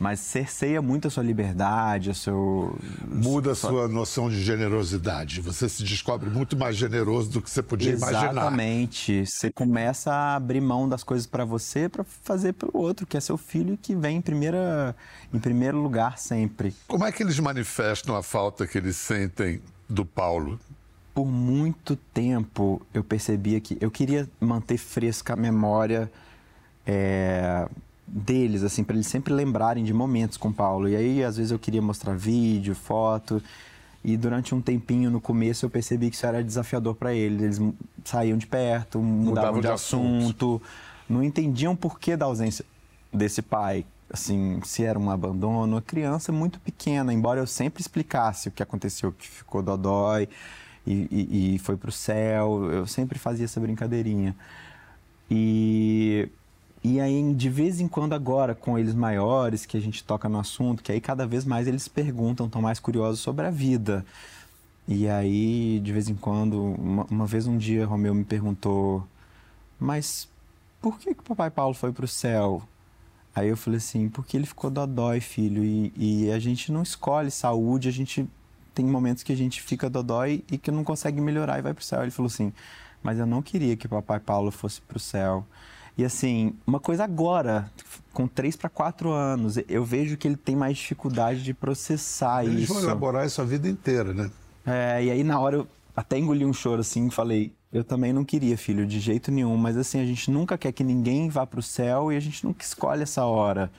Mas 0.00 0.20
cerceia 0.20 0.80
muito 0.80 1.08
a 1.08 1.10
sua 1.10 1.22
liberdade, 1.22 2.08
o 2.08 2.14
seu. 2.14 2.74
Muda 3.06 3.52
a 3.52 3.54
sua 3.54 3.86
noção 3.86 4.30
de 4.30 4.42
generosidade. 4.42 5.42
Você 5.42 5.68
se 5.68 5.84
descobre 5.84 6.30
muito 6.30 6.56
mais 6.56 6.74
generoso 6.74 7.28
do 7.28 7.42
que 7.42 7.50
você 7.50 7.62
podia 7.62 7.92
imaginar. 7.92 8.30
Exatamente. 8.30 9.26
Você 9.26 9.52
começa 9.52 10.10
a 10.10 10.36
abrir 10.36 10.62
mão 10.62 10.88
das 10.88 11.04
coisas 11.04 11.26
pra 11.26 11.44
você 11.44 11.86
pra 11.86 12.02
fazer 12.02 12.54
pelo 12.54 12.72
outro, 12.78 13.06
que 13.06 13.14
é 13.14 13.20
seu 13.20 13.36
filho 13.36 13.76
que 13.76 13.94
vem 13.94 14.16
em, 14.16 14.20
primeira, 14.22 14.96
em 15.34 15.38
primeiro 15.38 15.76
lugar 15.76 16.16
sempre. 16.16 16.74
Como 16.88 17.04
é 17.04 17.12
que 17.12 17.22
eles 17.22 17.38
manifestam 17.38 18.16
a 18.16 18.22
falta 18.22 18.66
que 18.66 18.78
eles 18.78 18.96
sentem 18.96 19.60
do 19.86 20.06
Paulo? 20.06 20.58
Por 21.12 21.26
muito 21.26 21.94
tempo 21.94 22.80
eu 22.94 23.04
percebia 23.04 23.60
que 23.60 23.76
eu 23.78 23.90
queria 23.90 24.26
manter 24.40 24.78
fresca 24.78 25.34
a 25.34 25.36
memória 25.36 26.10
é, 26.86 27.68
deles, 28.12 28.64
assim, 28.64 28.82
para 28.82 28.96
eles 28.96 29.06
sempre 29.06 29.32
lembrarem 29.32 29.84
de 29.84 29.94
momentos 29.94 30.36
com 30.36 30.48
o 30.48 30.52
Paulo. 30.52 30.88
E 30.88 30.96
aí, 30.96 31.22
às 31.22 31.36
vezes, 31.36 31.52
eu 31.52 31.58
queria 31.58 31.80
mostrar 31.80 32.16
vídeo, 32.16 32.74
foto. 32.74 33.42
E 34.02 34.16
durante 34.16 34.54
um 34.54 34.60
tempinho 34.60 35.10
no 35.10 35.20
começo 35.20 35.66
eu 35.66 35.70
percebi 35.70 36.08
que 36.08 36.16
isso 36.16 36.26
era 36.26 36.42
desafiador 36.42 36.94
para 36.94 37.14
eles. 37.14 37.58
Eles 37.58 37.74
saíam 38.04 38.38
de 38.38 38.46
perto, 38.46 38.98
mudavam, 38.98 39.60
de 39.60 39.66
de, 39.66 39.72
assunto. 39.72 40.24
assunto, 40.24 40.62
não 41.08 41.22
entendiam 41.22 41.74
o 41.74 41.76
porquê 41.76 42.16
da 42.16 42.24
ausência 42.24 42.64
desse 43.12 43.42
pai. 43.42 43.84
Assim, 44.12 44.60
se 44.64 44.82
era 44.82 44.98
um 44.98 45.10
abandono, 45.10 45.76
a 45.76 45.82
criança 45.82 46.32
muito 46.32 46.58
pequena, 46.60 47.12
embora 47.12 47.40
eu 47.40 47.46
sempre 47.46 47.80
explicasse 47.80 48.48
o 48.48 48.50
que 48.50 48.62
aconteceu, 48.62 49.12
que 49.12 49.28
ficou 49.28 49.62
dodói 49.62 50.28
e, 50.86 51.06
e, 51.10 51.54
e 51.54 51.58
foi 51.58 51.76
pro 51.76 51.92
céu, 51.92 52.64
eu 52.72 52.86
sempre 52.86 53.18
fazia 53.18 53.44
essa 53.44 53.60
brincadeirinha. 53.60 54.34
E, 55.30 56.28
e 56.82 56.98
aí, 56.98 57.34
de 57.34 57.50
vez 57.50 57.78
em 57.78 57.86
quando, 57.86 58.14
agora, 58.14 58.54
com 58.54 58.78
eles 58.78 58.94
maiores, 58.94 59.66
que 59.66 59.76
a 59.76 59.80
gente 59.80 60.02
toca 60.02 60.28
no 60.28 60.38
assunto, 60.38 60.82
que 60.82 60.90
aí 60.90 61.00
cada 61.00 61.26
vez 61.26 61.44
mais 61.44 61.68
eles 61.68 61.88
perguntam, 61.88 62.46
estão 62.46 62.62
mais 62.62 62.80
curiosos 62.80 63.20
sobre 63.20 63.46
a 63.46 63.50
vida. 63.50 64.04
E 64.88 65.08
aí, 65.08 65.78
de 65.80 65.92
vez 65.92 66.08
em 66.08 66.14
quando, 66.14 66.62
uma, 66.74 67.06
uma 67.10 67.26
vez 67.26 67.46
um 67.46 67.58
dia, 67.58 67.86
Romeu 67.86 68.14
me 68.14 68.24
perguntou: 68.24 69.06
Mas 69.78 70.28
por 70.80 70.98
que, 70.98 71.14
que 71.14 71.20
o 71.20 71.24
papai 71.24 71.50
Paulo 71.50 71.74
foi 71.74 71.92
pro 71.92 72.08
céu? 72.08 72.62
Aí 73.34 73.48
eu 73.48 73.56
falei 73.56 73.78
assim: 73.78 74.08
Porque 74.08 74.36
ele 74.36 74.46
ficou 74.46 74.70
dodói, 74.70 75.20
filho, 75.20 75.62
e, 75.62 75.92
e 75.96 76.32
a 76.32 76.38
gente 76.38 76.72
não 76.72 76.82
escolhe 76.82 77.30
saúde, 77.30 77.88
a 77.88 77.92
gente 77.92 78.26
tem 78.74 78.86
momentos 78.86 79.22
que 79.22 79.32
a 79.32 79.36
gente 79.36 79.60
fica 79.60 79.90
dodói 79.90 80.42
e 80.50 80.56
que 80.56 80.70
não 80.70 80.82
consegue 80.82 81.20
melhorar 81.20 81.58
e 81.58 81.62
vai 81.62 81.74
pro 81.74 81.84
céu. 81.84 82.02
Ele 82.02 82.10
falou 82.10 82.28
assim: 82.28 82.52
Mas 83.02 83.18
eu 83.18 83.26
não 83.26 83.42
queria 83.42 83.76
que 83.76 83.86
o 83.86 83.90
papai 83.90 84.18
Paulo 84.18 84.50
fosse 84.50 84.80
pro 84.80 84.98
céu. 84.98 85.46
E 86.00 86.04
assim, 86.04 86.54
uma 86.66 86.80
coisa 86.80 87.04
agora, 87.04 87.70
com 88.10 88.26
três 88.26 88.56
para 88.56 88.70
quatro 88.70 89.10
anos, 89.10 89.58
eu 89.68 89.84
vejo 89.84 90.16
que 90.16 90.26
ele 90.26 90.34
tem 90.34 90.56
mais 90.56 90.78
dificuldade 90.78 91.42
de 91.42 91.52
processar 91.52 92.42
Eles 92.42 92.62
isso. 92.62 92.72
vão 92.72 92.82
elaborar 92.82 93.26
isso 93.26 93.42
a 93.42 93.44
vida 93.44 93.68
inteira, 93.68 94.14
né? 94.14 94.30
É, 94.64 95.04
e 95.04 95.10
aí 95.10 95.22
na 95.22 95.38
hora 95.38 95.56
eu 95.56 95.68
até 95.94 96.16
engoli 96.16 96.46
um 96.46 96.54
choro 96.54 96.80
assim 96.80 97.08
e 97.08 97.10
falei, 97.10 97.52
eu 97.70 97.84
também 97.84 98.14
não 98.14 98.24
queria, 98.24 98.56
filho, 98.56 98.86
de 98.86 98.98
jeito 98.98 99.30
nenhum, 99.30 99.58
mas 99.58 99.76
assim, 99.76 100.00
a 100.00 100.06
gente 100.06 100.30
nunca 100.30 100.56
quer 100.56 100.72
que 100.72 100.82
ninguém 100.82 101.28
vá 101.28 101.46
pro 101.46 101.60
céu 101.60 102.10
e 102.10 102.16
a 102.16 102.20
gente 102.20 102.46
nunca 102.46 102.64
escolhe 102.64 103.02
essa 103.02 103.26
hora. 103.26 103.70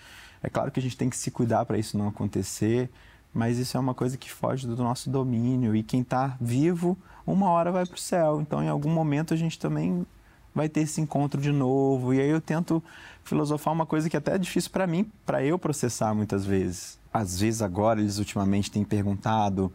É 0.44 0.48
claro 0.48 0.70
que 0.70 0.80
a 0.80 0.84
gente 0.84 0.96
tem 0.96 1.10
que 1.10 1.18
se 1.18 1.32
cuidar 1.32 1.66
para 1.66 1.80
isso 1.80 1.98
não 1.98 2.08
acontecer, 2.08 2.88
mas 3.34 3.58
isso 3.58 3.76
é 3.76 3.80
uma 3.80 3.96
coisa 3.96 4.16
que 4.16 4.32
foge 4.32 4.68
do 4.68 4.76
nosso 4.76 5.10
domínio 5.10 5.76
e 5.76 5.82
quem 5.82 6.04
tá 6.04 6.38
vivo, 6.40 6.96
uma 7.26 7.50
hora 7.50 7.72
vai 7.72 7.84
pro 7.84 8.00
céu. 8.00 8.40
Então, 8.40 8.62
em 8.62 8.70
algum 8.70 8.92
momento 8.92 9.34
a 9.34 9.38
gente 9.38 9.58
também 9.58 10.06
vai 10.54 10.70
ter 10.70 10.82
esse 10.82 11.02
encontro 11.02 11.40
de 11.40 11.52
novo. 11.52 12.14
E 12.14 12.20
aí 12.20 12.30
eu 12.30 12.42
tento 12.42 12.84
filosofar 13.24 13.74
uma 13.74 13.86
coisa 13.86 14.10
que 14.10 14.18
até 14.18 14.36
é 14.36 14.38
difícil 14.38 14.72
para 14.72 14.88
mim, 14.88 15.10
para 15.26 15.44
eu 15.44 15.58
processar 15.58 16.14
muitas 16.14 16.46
vezes. 16.46 17.00
Às 17.14 17.40
vezes 17.40 17.62
agora 17.62 18.00
eles 18.00 18.18
ultimamente 18.18 18.72
têm 18.72 18.84
perguntado 18.84 19.72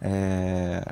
é, 0.00 0.84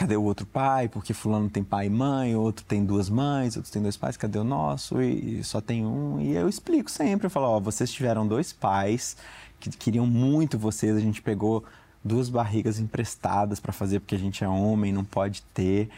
cadê 0.00 0.16
o 0.16 0.22
outro 0.22 0.46
pai? 0.46 0.88
Porque 0.88 1.12
fulano 1.12 1.50
tem 1.50 1.62
pai 1.62 1.86
e 1.86 1.90
mãe, 1.90 2.34
outro 2.34 2.64
tem 2.64 2.84
duas 2.84 3.10
mães, 3.10 3.56
outro 3.56 3.70
tem 3.70 3.82
dois 3.82 3.96
pais, 3.96 4.16
cadê 4.16 4.38
o 4.38 4.44
nosso? 4.44 5.00
E, 5.02 5.44
só 5.44 5.60
tem 5.60 5.84
um. 5.86 6.18
E 6.20 6.32
eu 6.34 6.48
explico 6.48 6.90
sempre, 6.90 7.26
eu 7.26 7.30
falo, 7.30 7.46
ó, 7.46 7.60
vocês 7.60 7.92
tiveram 7.92 8.26
dois 8.26 8.52
pais 8.52 9.16
que 9.58 9.68
queriam 9.70 10.06
muito 10.06 10.58
vocês, 10.58 10.96
a 10.96 11.00
gente 11.00 11.20
pegou 11.20 11.64
duas 12.02 12.30
barrigas 12.30 12.78
emprestadas 12.78 13.60
para 13.60 13.72
fazer 13.72 14.00
porque 14.00 14.14
a 14.14 14.18
gente 14.18 14.42
é 14.42 14.48
homem, 14.48 14.90
não 14.90 15.04
pode 15.04 15.42
ter. 15.54 15.90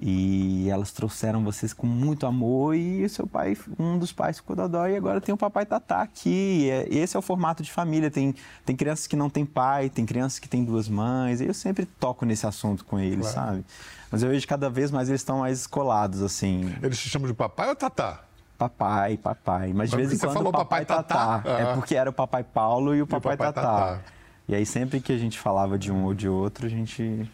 E 0.00 0.68
elas 0.70 0.92
trouxeram 0.92 1.42
vocês 1.42 1.72
com 1.72 1.84
muito 1.86 2.24
amor 2.24 2.76
e 2.76 3.04
o 3.04 3.08
seu 3.10 3.26
pai, 3.26 3.56
um 3.78 3.98
dos 3.98 4.12
pais 4.12 4.36
ficou 4.36 4.54
dodó 4.54 4.86
e 4.86 4.94
agora 4.96 5.20
tem 5.20 5.34
o 5.34 5.38
papai 5.38 5.66
Tatá 5.66 6.02
aqui. 6.02 6.28
E 6.66 6.70
é- 6.70 6.88
Esse 6.88 7.16
é 7.16 7.18
o 7.18 7.22
formato 7.22 7.62
de 7.64 7.72
família. 7.72 8.08
Tem, 8.10 8.32
tem 8.64 8.76
crianças 8.76 9.08
que 9.08 9.16
não 9.16 9.28
têm 9.28 9.44
pai, 9.44 9.90
tem 9.90 10.06
crianças 10.06 10.38
que 10.38 10.48
têm 10.48 10.64
duas 10.64 10.88
mães. 10.88 11.40
E 11.40 11.46
eu 11.46 11.54
sempre 11.54 11.84
toco 11.84 12.24
nesse 12.24 12.46
assunto 12.46 12.84
com 12.84 12.98
eles, 12.98 13.26
sabe? 13.26 13.64
Mas 14.10 14.22
eu 14.22 14.28
vejo 14.28 14.42
que 14.42 14.46
cada 14.46 14.70
vez 14.70 14.90
mais 14.92 15.08
eles 15.08 15.20
estão 15.20 15.40
mais 15.40 15.60
escolados, 15.60 16.22
assim. 16.22 16.72
Eles 16.80 16.96
te 16.98 17.08
chamam 17.08 17.26
de 17.26 17.34
papai 17.34 17.68
ou 17.68 17.74
tatá? 17.74 18.20
Papai, 18.56 19.16
papai. 19.16 19.72
Mas 19.72 19.90
de 19.90 19.96
vez 19.96 20.12
em 20.12 20.18
quando 20.18 20.32
falou 20.32 20.48
o 20.48 20.52
papai, 20.52 20.84
papai 20.84 21.02
Tatá. 21.04 21.38
Tatá. 21.40 21.50
É 21.60 21.74
porque 21.74 21.94
era 21.96 22.08
o 22.10 22.12
papai 22.12 22.42
Paulo 22.44 22.94
e 22.94 23.02
o 23.02 23.06
papai, 23.06 23.36
papai 23.36 23.52
Tatá. 23.52 23.70
Tatá. 23.96 24.00
E 24.48 24.54
aí 24.54 24.64
sempre 24.64 25.00
que 25.00 25.12
a 25.12 25.18
gente 25.18 25.38
falava 25.38 25.78
de 25.78 25.92
um 25.92 26.04
ou 26.04 26.14
de 26.14 26.28
outro, 26.28 26.66
a 26.66 26.68
gente 26.68 27.28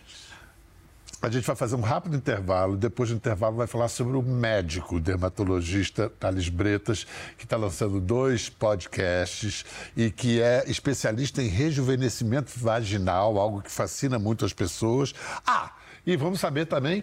A 1.24 1.30
gente 1.30 1.46
vai 1.46 1.56
fazer 1.56 1.74
um 1.74 1.80
rápido 1.80 2.16
intervalo. 2.16 2.76
Depois 2.76 3.08
do 3.08 3.16
intervalo, 3.16 3.56
vai 3.56 3.66
falar 3.66 3.88
sobre 3.88 4.14
o 4.14 4.22
médico, 4.22 5.00
dermatologista 5.00 6.10
Thales 6.20 6.50
Bretas, 6.50 7.06
que 7.38 7.44
está 7.44 7.56
lançando 7.56 7.98
dois 7.98 8.50
podcasts 8.50 9.64
e 9.96 10.10
que 10.10 10.42
é 10.42 10.64
especialista 10.66 11.42
em 11.42 11.48
rejuvenescimento 11.48 12.52
vaginal, 12.56 13.38
algo 13.38 13.62
que 13.62 13.70
fascina 13.70 14.18
muito 14.18 14.44
as 14.44 14.52
pessoas. 14.52 15.14
Ah, 15.46 15.72
e 16.06 16.14
vamos 16.14 16.40
saber 16.40 16.66
também 16.66 17.02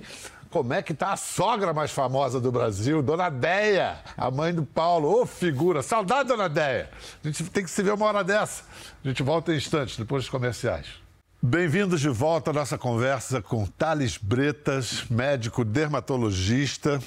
como 0.51 0.71
é 0.71 0.84
que 0.84 0.91
está 0.91 1.13
a 1.13 1.17
sogra 1.17 1.73
mais 1.73 1.89
famosa 1.89 2.39
do 2.39 2.51
Brasil, 2.51 3.01
Dona 3.01 3.29
Deia, 3.29 4.01
a 4.15 4.29
mãe 4.29 4.53
do 4.53 4.63
Paulo. 4.63 5.21
Ô, 5.21 5.25
figura! 5.25 5.81
Saudade, 5.81 6.29
Dona 6.29 6.47
Deia! 6.47 6.91
A 7.23 7.27
gente 7.27 7.43
tem 7.45 7.63
que 7.63 7.71
se 7.71 7.81
ver 7.81 7.93
uma 7.93 8.05
hora 8.05 8.23
dessa. 8.23 8.65
A 9.03 9.07
gente 9.07 9.23
volta 9.23 9.51
em 9.51 9.57
instantes, 9.57 9.97
depois 9.97 10.23
dos 10.23 10.29
comerciais. 10.29 11.00
Bem-vindos 11.43 11.99
de 11.99 12.08
volta 12.08 12.51
à 12.51 12.54
nossa 12.54 12.77
conversa 12.77 13.41
com 13.41 13.65
Thales 13.65 14.15
Bretas, 14.15 15.06
médico 15.10 15.65
dermatologista 15.65 17.01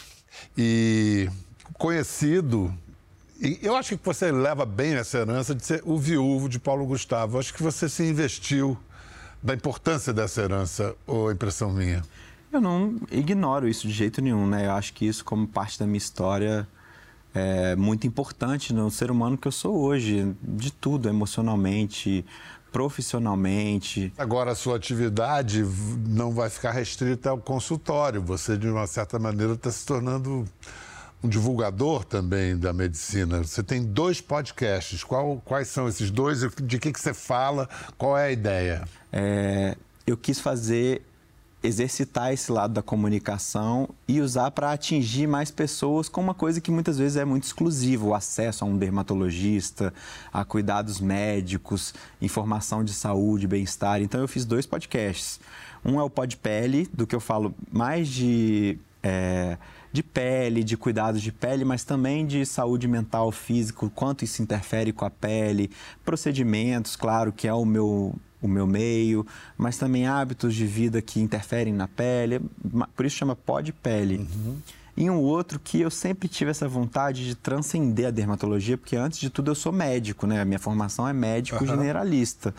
e 0.59 1.31
conhecido. 1.75 2.75
E 3.41 3.61
eu 3.63 3.77
acho 3.77 3.97
que 3.97 4.05
você 4.05 4.33
leva 4.33 4.67
bem 4.67 4.95
essa 4.95 5.19
herança 5.19 5.55
de 5.55 5.65
ser 5.65 5.83
o 5.85 5.97
viúvo 5.97 6.49
de 6.49 6.59
Paulo 6.59 6.85
Gustavo. 6.85 7.39
Acho 7.39 7.55
que 7.55 7.63
você 7.63 7.89
se 7.89 8.03
investiu 8.03 8.77
da 9.41 9.55
importância 9.55 10.13
dessa 10.13 10.43
herança, 10.43 10.97
ou 11.07 11.31
impressão 11.31 11.73
minha? 11.73 12.03
Eu 12.53 12.61
não 12.61 12.97
ignoro 13.13 13.69
isso 13.69 13.87
de 13.87 13.95
jeito 13.95 14.21
nenhum, 14.21 14.49
né? 14.49 14.67
Eu 14.67 14.73
acho 14.73 14.95
que 14.95 15.07
isso, 15.07 15.25
como 15.25 15.47
parte 15.47 15.79
da 15.79 15.87
minha 15.87 15.99
história, 15.99 16.67
é, 17.33 17.77
muito 17.77 18.05
importante 18.05 18.73
no 18.73 18.91
ser 18.91 19.13
humano 19.13 19.39
que 19.39 19.47
eu 19.47 19.53
sou 19.53 19.77
hoje, 19.77 20.35
de 20.43 20.73
tudo, 20.73 21.09
emocionalmente, 21.09 22.25
profissionalmente. 22.75 24.13
Agora, 24.19 24.51
a 24.51 24.55
sua 24.57 24.75
atividade 24.75 25.65
não 26.09 26.33
vai 26.33 26.51
ficar 26.51 26.73
restrita 26.73 27.31
ao 27.31 27.39
consultório. 27.39 28.21
Você, 28.21 28.59
de 28.59 28.69
uma 28.69 28.89
certa 28.89 29.17
maneira, 29.17 29.53
está 29.53 29.71
se 29.71 29.87
tornando 29.87 30.45
um 31.23 31.29
divulgador 31.29 32.05
também 32.05 32.59
da 32.59 32.73
medicina. 32.73 33.45
Você 33.45 33.63
tem 33.63 33.85
dois 33.85 34.21
podcasts. 34.21 35.05
Qual, 35.05 35.41
quais 35.45 35.69
são 35.69 35.87
esses 35.87 36.11
dois? 36.11 36.41
De 36.41 36.81
que, 36.81 36.93
que 36.93 37.01
você 37.01 37.15
fala? 37.15 37.69
Qual 37.97 38.19
é 38.19 38.25
a 38.25 38.33
ideia? 38.33 38.83
É, 39.13 39.77
eu 40.05 40.17
quis 40.17 40.41
fazer 40.41 41.01
exercitar 41.65 42.33
esse 42.33 42.53
lado 42.53 42.75
da 42.75 42.83
comunicação 42.83 43.89
e 44.07 44.21
usar 44.21 44.51
para 44.51 44.71
atingir 44.71 45.27
mais 45.27 45.51
pessoas 45.51 46.09
com 46.09 46.21
uma 46.21 46.35
coisa 46.35 46.61
que 46.61 46.71
muitas 46.71 46.99
vezes 46.99 47.17
é 47.17 47.25
muito 47.25 47.45
exclusiva, 47.45 48.05
o 48.05 48.15
acesso 48.15 48.65
a 48.65 48.69
um 48.69 48.77
dermatologista, 48.77 49.93
a 50.31 50.45
cuidados 50.45 51.01
médicos, 51.01 51.95
informação 52.21 52.85
de 52.85 52.93
saúde, 52.93 53.47
bem-estar. 53.47 54.03
Então 54.03 54.21
eu 54.21 54.29
fiz 54.29 54.45
dois 54.45 54.67
podcasts. 54.67 55.41
Um 55.83 55.99
é 55.99 56.03
o 56.03 56.11
Pod 56.11 56.37
Pele, 56.37 56.89
do 56.93 57.07
que 57.07 57.15
eu 57.15 57.21
falo 57.21 57.55
mais 57.73 58.09
de 58.09 58.79
é, 59.03 59.57
de 59.93 60.03
pele, 60.03 60.65
de 60.65 60.77
cuidados 60.77 61.23
de 61.23 61.31
pele, 61.31 61.65
mas 61.65 61.85
também 61.85 62.27
de 62.27 62.45
saúde 62.45 62.89
mental, 62.89 63.31
físico, 63.31 63.89
quanto 63.95 64.25
isso 64.25 64.43
interfere 64.43 64.93
com 64.93 65.05
a 65.05 65.11
pele, 65.11 65.71
procedimentos, 66.05 66.97
claro, 66.97 67.33
que 67.33 67.47
é 67.47 67.55
o 67.55 67.65
meu 67.65 68.15
o 68.47 68.49
meu 68.49 68.67
meio, 68.67 69.27
mas 69.57 69.79
também 69.79 70.07
hábitos 70.07 70.55
de 70.55 70.67
vida 70.67 71.01
que 71.01 71.21
interferem 71.21 71.73
na 71.73 71.89
pele. 71.89 72.41
Por 72.95 73.07
isso 73.07 73.17
chama 73.17 73.35
pó 73.35 73.61
de 73.61 73.73
pele. 73.73 74.19
Uhum. 74.19 74.57
E 74.97 75.11
um 75.11 75.19
outro 75.19 75.59
que 75.59 75.81
eu 75.81 75.91
sempre 75.91 76.29
tive 76.29 76.51
essa 76.51 76.69
vontade 76.69 77.25
de 77.25 77.35
transcender 77.35 78.07
a 78.07 78.11
dermatologia, 78.11 78.79
porque 78.79 78.95
antes 78.95 79.19
de 79.19 79.29
tudo 79.29 79.51
eu 79.51 79.55
sou 79.55 79.73
médico, 79.73 80.27
né? 80.27 80.41
A 80.41 80.45
minha 80.45 80.59
formação 80.59 81.09
é 81.09 81.13
médico 81.13 81.65
uhum. 81.65 81.71
generalista. 81.71 82.55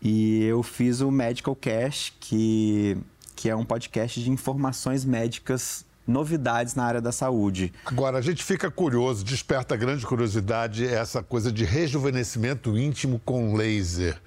E 0.00 0.44
eu 0.44 0.62
fiz 0.62 1.00
o 1.00 1.10
Medical 1.10 1.54
Cash, 1.54 2.12
que, 2.18 2.96
que 3.36 3.50
é 3.50 3.54
um 3.54 3.64
podcast 3.64 4.22
de 4.22 4.30
informações 4.30 5.04
médicas 5.04 5.84
novidades 6.06 6.74
na 6.74 6.84
área 6.84 7.00
da 7.00 7.12
saúde. 7.12 7.72
Agora, 7.84 8.18
a 8.18 8.20
gente 8.20 8.42
fica 8.42 8.70
curioso, 8.70 9.24
desperta 9.24 9.76
grande 9.76 10.04
curiosidade 10.04 10.86
essa 10.86 11.22
coisa 11.22 11.52
de 11.52 11.64
rejuvenescimento 11.64 12.76
íntimo 12.76 13.20
com 13.24 13.54
laser. 13.54 14.20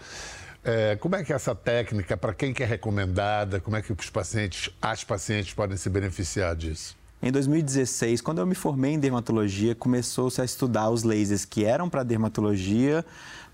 É, 0.65 0.95
como 0.95 1.15
é 1.15 1.23
que 1.23 1.31
é 1.31 1.35
essa 1.35 1.53
técnica, 1.53 2.17
para 2.17 2.33
quem 2.33 2.51
que 2.51 2.63
é 2.63 2.65
recomendada, 2.65 3.59
como 3.59 3.77
é 3.77 3.83
que 3.83 3.93
os 3.93 4.09
pacientes, 4.09 4.71
as 4.81 5.03
pacientes 5.03 5.53
podem 5.53 5.77
se 5.77 5.87
beneficiar 5.91 6.55
disso? 6.55 6.97
Em 7.21 7.31
2016, 7.31 8.19
quando 8.19 8.39
eu 8.39 8.47
me 8.47 8.55
formei 8.55 8.93
em 8.93 8.99
dermatologia, 8.99 9.75
começou-se 9.75 10.41
a 10.41 10.43
estudar 10.43 10.89
os 10.89 11.03
lasers 11.03 11.45
que 11.45 11.63
eram 11.63 11.87
para 11.87 12.01
dermatologia 12.01 13.05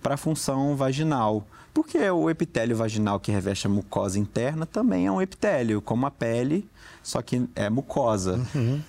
para 0.01 0.13
a 0.13 0.17
função 0.17 0.73
vaginal. 0.77 1.45
Porque 1.73 1.97
o 2.09 2.29
epitélio 2.29 2.77
vaginal 2.77 3.19
que 3.19 3.31
reveste 3.31 3.67
a 3.67 3.69
mucosa 3.69 4.17
interna 4.17 4.65
também 4.65 5.07
é 5.07 5.11
um 5.11 5.21
epitélio, 5.21 5.81
como 5.81 6.05
a 6.05 6.11
pele, 6.11 6.67
só 7.03 7.21
que 7.21 7.45
é 7.55 7.69
mucosa. 7.69 8.39
Uhum 8.55 8.81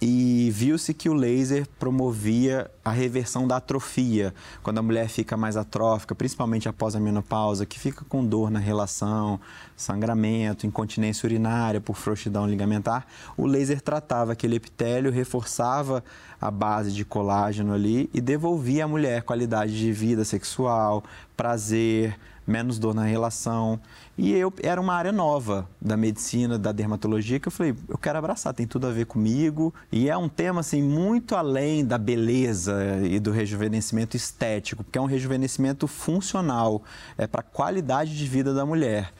e 0.00 0.50
viu-se 0.50 0.94
que 0.94 1.10
o 1.10 1.14
laser 1.14 1.66
promovia 1.78 2.70
a 2.82 2.90
reversão 2.90 3.46
da 3.46 3.56
atrofia, 3.56 4.32
quando 4.62 4.78
a 4.78 4.82
mulher 4.82 5.08
fica 5.08 5.36
mais 5.36 5.58
atrófica, 5.58 6.14
principalmente 6.14 6.68
após 6.68 6.96
a 6.96 7.00
menopausa, 7.00 7.66
que 7.66 7.78
fica 7.78 8.02
com 8.08 8.24
dor 8.24 8.50
na 8.50 8.58
relação, 8.58 9.38
sangramento, 9.76 10.66
incontinência 10.66 11.26
urinária 11.26 11.82
por 11.82 11.96
frouxidão 11.96 12.46
ligamentar, 12.46 13.06
o 13.36 13.46
laser 13.46 13.82
tratava 13.82 14.32
aquele 14.32 14.56
epitélio, 14.56 15.12
reforçava 15.12 16.02
a 16.40 16.50
base 16.50 16.92
de 16.92 17.04
colágeno 17.04 17.74
ali 17.74 18.08
e 18.14 18.20
devolvia 18.22 18.86
à 18.86 18.88
mulher 18.88 19.22
qualidade 19.22 19.78
de 19.78 19.92
vida 19.92 20.24
sexual, 20.24 21.04
prazer, 21.36 22.18
menos 22.50 22.78
dor 22.78 22.94
na 22.94 23.04
relação. 23.04 23.80
E 24.18 24.32
eu 24.32 24.52
era 24.62 24.80
uma 24.80 24.92
área 24.92 25.12
nova 25.12 25.68
da 25.80 25.96
medicina, 25.96 26.58
da 26.58 26.72
dermatologia, 26.72 27.38
que 27.38 27.48
eu 27.48 27.52
falei, 27.52 27.74
eu 27.88 27.96
quero 27.96 28.18
abraçar, 28.18 28.52
tem 28.52 28.66
tudo 28.66 28.86
a 28.86 28.90
ver 28.90 29.06
comigo. 29.06 29.72
E 29.90 30.10
é 30.10 30.16
um 30.16 30.28
tema 30.28 30.60
assim 30.60 30.82
muito 30.82 31.36
além 31.36 31.84
da 31.84 31.96
beleza 31.96 33.00
e 33.02 33.18
do 33.20 33.30
rejuvenescimento 33.30 34.16
estético, 34.16 34.82
porque 34.82 34.98
é 34.98 35.00
um 35.00 35.06
rejuvenescimento 35.06 35.86
funcional, 35.86 36.82
é 37.16 37.26
para 37.26 37.40
a 37.40 37.44
qualidade 37.44 38.16
de 38.16 38.26
vida 38.26 38.52
da 38.52 38.66
mulher. 38.66 39.12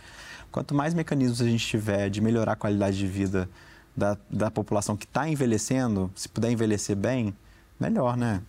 Quanto 0.51 0.75
mais 0.75 0.93
mecanismos 0.93 1.41
a 1.41 1.45
gente 1.45 1.65
tiver 1.65 2.11
de 2.11 2.21
melhorar 2.21 2.53
a 2.53 2.57
qualidade 2.57 2.99
de 2.99 3.07
vida 3.07 3.49
da, 3.97 4.19
da 4.29 4.51
população 4.51 4.97
que 4.97 5.05
está 5.05 5.29
envelhecendo, 5.29 6.11
se 6.15 6.29
puder 6.29 6.51
envelhecer 6.51 6.97
bem, 6.97 7.35
melhor, 7.79 8.17
né? 8.17 8.43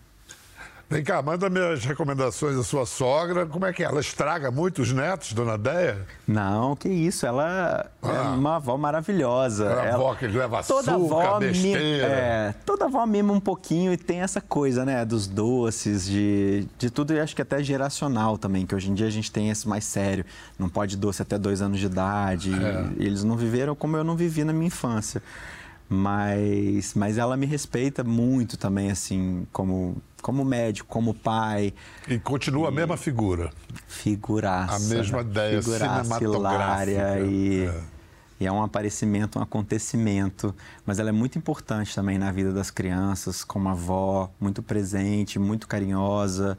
Vem 0.92 1.02
cá, 1.02 1.22
manda 1.22 1.48
minhas 1.48 1.86
recomendações 1.86 2.54
da 2.54 2.62
sua 2.62 2.84
sogra. 2.84 3.46
Como 3.46 3.64
é 3.64 3.72
que 3.72 3.82
é? 3.82 3.86
Ela 3.86 4.00
estraga 4.00 4.50
muito 4.50 4.82
os 4.82 4.92
netos, 4.92 5.32
dona 5.32 5.56
Deia? 5.56 6.06
Não, 6.28 6.76
que 6.76 6.86
isso. 6.86 7.24
Ela 7.24 7.88
é 8.02 8.06
ah. 8.06 8.12
é 8.12 8.20
uma 8.36 8.56
avó 8.56 8.76
maravilhosa. 8.76 9.64
É 9.64 9.88
ela... 9.88 9.94
avó 9.94 10.14
que 10.14 10.26
leva 10.26 10.62
toda 10.62 10.94
açúcar, 10.94 11.14
avó 11.14 11.38
besteira. 11.38 11.80
Mima, 11.80 12.06
é, 12.06 12.54
toda 12.66 12.84
avó 12.84 13.06
mima 13.06 13.32
um 13.32 13.40
pouquinho 13.40 13.90
e 13.90 13.96
tem 13.96 14.20
essa 14.20 14.38
coisa, 14.38 14.84
né? 14.84 15.02
Dos 15.02 15.26
doces, 15.26 16.04
de, 16.04 16.68
de 16.78 16.90
tudo. 16.90 17.14
E 17.14 17.20
acho 17.20 17.34
que 17.34 17.40
até 17.40 17.62
geracional 17.62 18.36
também, 18.36 18.66
que 18.66 18.74
hoje 18.74 18.90
em 18.90 18.94
dia 18.94 19.06
a 19.06 19.10
gente 19.10 19.32
tem 19.32 19.48
esse 19.48 19.66
mais 19.66 19.86
sério. 19.86 20.26
Não 20.58 20.68
pode 20.68 20.98
doce 20.98 21.22
até 21.22 21.38
dois 21.38 21.62
anos 21.62 21.80
de 21.80 21.86
idade. 21.86 22.52
É. 22.52 23.02
Eles 23.02 23.24
não 23.24 23.36
viveram 23.36 23.74
como 23.74 23.96
eu 23.96 24.04
não 24.04 24.14
vivi 24.14 24.44
na 24.44 24.52
minha 24.52 24.66
infância. 24.66 25.22
Mas, 25.88 26.94
mas 26.94 27.18
ela 27.18 27.36
me 27.36 27.44
respeita 27.44 28.02
muito 28.02 28.56
também, 28.56 28.90
assim, 28.90 29.46
como 29.52 30.00
como 30.22 30.44
médico, 30.44 30.88
como 30.88 31.12
pai. 31.12 31.74
E 32.08 32.18
continua 32.18 32.66
e... 32.66 32.68
a 32.68 32.70
mesma 32.70 32.96
figura. 32.96 33.52
Figuraça. 33.88 34.76
A 34.76 34.78
mesma 34.78 35.20
ideia 35.20 35.60
cinematográfica. 35.60 37.20
E... 37.20 37.66
É. 37.66 37.80
e 38.40 38.46
é 38.46 38.52
um 38.52 38.62
aparecimento, 38.62 39.38
um 39.38 39.42
acontecimento. 39.42 40.54
Mas 40.86 40.98
ela 40.98 41.08
é 41.08 41.12
muito 41.12 41.36
importante 41.36 41.94
também 41.94 42.16
na 42.16 42.30
vida 42.30 42.52
das 42.52 42.70
crianças, 42.70 43.42
como 43.44 43.68
avó, 43.68 44.30
muito 44.40 44.62
presente, 44.62 45.38
muito 45.38 45.66
carinhosa. 45.66 46.56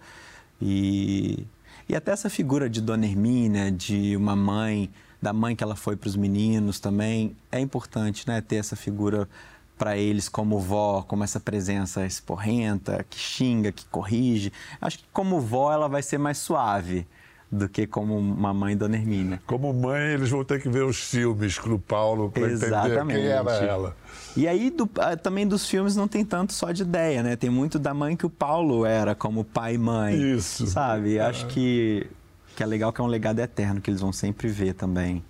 E, 0.62 1.48
e 1.88 1.96
até 1.96 2.12
essa 2.12 2.30
figura 2.30 2.70
de 2.70 2.82
Dona 2.82 3.06
Hermínia, 3.06 3.72
de 3.72 4.16
uma 4.18 4.36
mãe, 4.36 4.92
da 5.22 5.32
mãe 5.32 5.56
que 5.56 5.64
ela 5.64 5.76
foi 5.76 5.96
para 5.96 6.10
os 6.10 6.18
meninos 6.18 6.82
também, 6.82 7.36
é 7.50 7.60
importante, 7.60 8.28
né? 8.28 8.42
Ter 8.42 8.58
essa 8.58 8.76
figura 8.76 9.28
para 9.78 9.98
eles 9.98 10.30
como 10.30 10.60
vó, 10.60 11.02
como 11.02 11.24
essa 11.24 11.40
presença 11.40 12.06
esporrenta, 12.06 13.06
que 13.10 13.18
xinga, 13.18 13.72
que 13.72 13.86
corrige. 13.86 14.52
Acho 14.80 15.00
que 15.00 15.06
como 15.12 15.40
vó 15.40 15.72
ela 15.72 15.88
vai 15.88 16.02
ser 16.02 16.18
mais 16.18 16.38
suave 16.38 17.08
do 17.54 17.70
que 17.70 17.86
como 17.86 18.18
uma 18.18 18.54
mãe 18.54 18.76
Dona 18.76 18.96
Hermínia. 18.96 19.42
Como 19.46 19.72
mãe, 19.72 20.14
eles 20.14 20.30
vão 20.30 20.44
ter 20.44 20.60
que 20.62 20.68
ver 20.68 20.84
os 20.84 20.98
filmes 20.98 21.60
com 21.60 21.70
o 21.72 21.80
Paulo 21.80 22.32
para 22.32 22.52
entender 22.52 23.06
quem 23.06 23.26
era 23.28 23.52
ela. 23.52 23.96
E 24.36 24.48
aí, 24.48 24.72
do, 24.72 24.90
ah, 24.98 25.16
também 25.16 25.48
dos 25.48 25.70
filmes 25.70 25.96
não 25.96 26.08
tem 26.08 26.26
tanto 26.26 26.54
só 26.54 26.72
de 26.72 26.82
ideia, 26.82 27.22
né? 27.22 27.36
Tem 27.36 27.52
muito 27.52 27.78
da 27.78 27.94
mãe 27.94 28.16
que 28.16 28.26
o 28.26 28.30
Paulo 28.30 28.86
era 28.86 29.14
como 29.14 29.44
pai 29.44 29.76
e 29.76 29.78
mãe. 29.78 30.20
Isso. 30.36 30.66
Sabe? 30.66 31.20
Acho 31.20 31.46
que, 31.48 32.08
que 32.56 32.64
é 32.64 32.66
legal 32.66 32.92
que 32.92 33.00
é 33.00 33.04
um 33.04 33.08
legado 33.08 33.40
eterno 33.40 33.80
que 33.80 33.92
eles 33.92 34.02
vão 34.02 34.12
sempre 34.12 34.48
ver 34.48 34.74
também. 34.74 35.24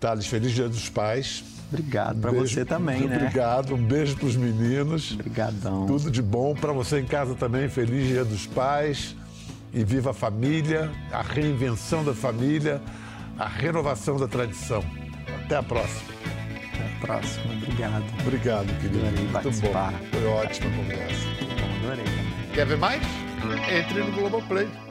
Thales, 0.00 0.26
feliz 0.26 0.52
Dia 0.52 0.68
dos 0.68 0.88
Pais. 0.88 1.44
Obrigado, 1.68 2.20
para 2.20 2.30
você 2.30 2.64
também, 2.64 3.06
né? 3.06 3.16
Obrigado, 3.16 3.74
um 3.74 3.82
beijo 3.82 4.16
para 4.16 4.26
os 4.26 4.36
meninos. 4.36 5.12
Obrigadão. 5.12 5.86
Tudo 5.86 6.10
de 6.10 6.22
bom 6.22 6.54
para 6.54 6.72
você 6.72 7.00
em 7.00 7.04
casa 7.04 7.34
também. 7.34 7.68
Feliz 7.68 8.06
Dia 8.06 8.24
dos 8.24 8.46
Pais 8.46 9.16
e 9.74 9.84
viva 9.84 10.10
a 10.10 10.14
família, 10.14 10.90
a 11.10 11.22
reinvenção 11.22 12.04
da 12.04 12.14
família, 12.14 12.80
a 13.38 13.46
renovação 13.48 14.16
da 14.16 14.28
tradição. 14.28 14.82
Até 15.44 15.56
a 15.56 15.62
próxima. 15.62 16.14
Até 16.72 16.84
a 16.84 17.00
próxima. 17.00 17.44
Obrigado. 17.54 18.04
Obrigado, 18.20 18.66
querido. 18.80 18.98
Adorei 18.98 19.20
Muito 19.20 19.32
participar. 19.32 19.92
bom. 19.92 20.06
Foi 20.12 20.26
ótima 20.26 20.70
conversa. 20.76 21.26
Bom, 21.60 21.86
adorei. 21.86 22.04
Quer 22.54 22.66
ver 22.66 22.78
mais? 22.78 23.02
Entre 23.70 24.02
no 24.02 24.12
Globoplay. 24.12 24.85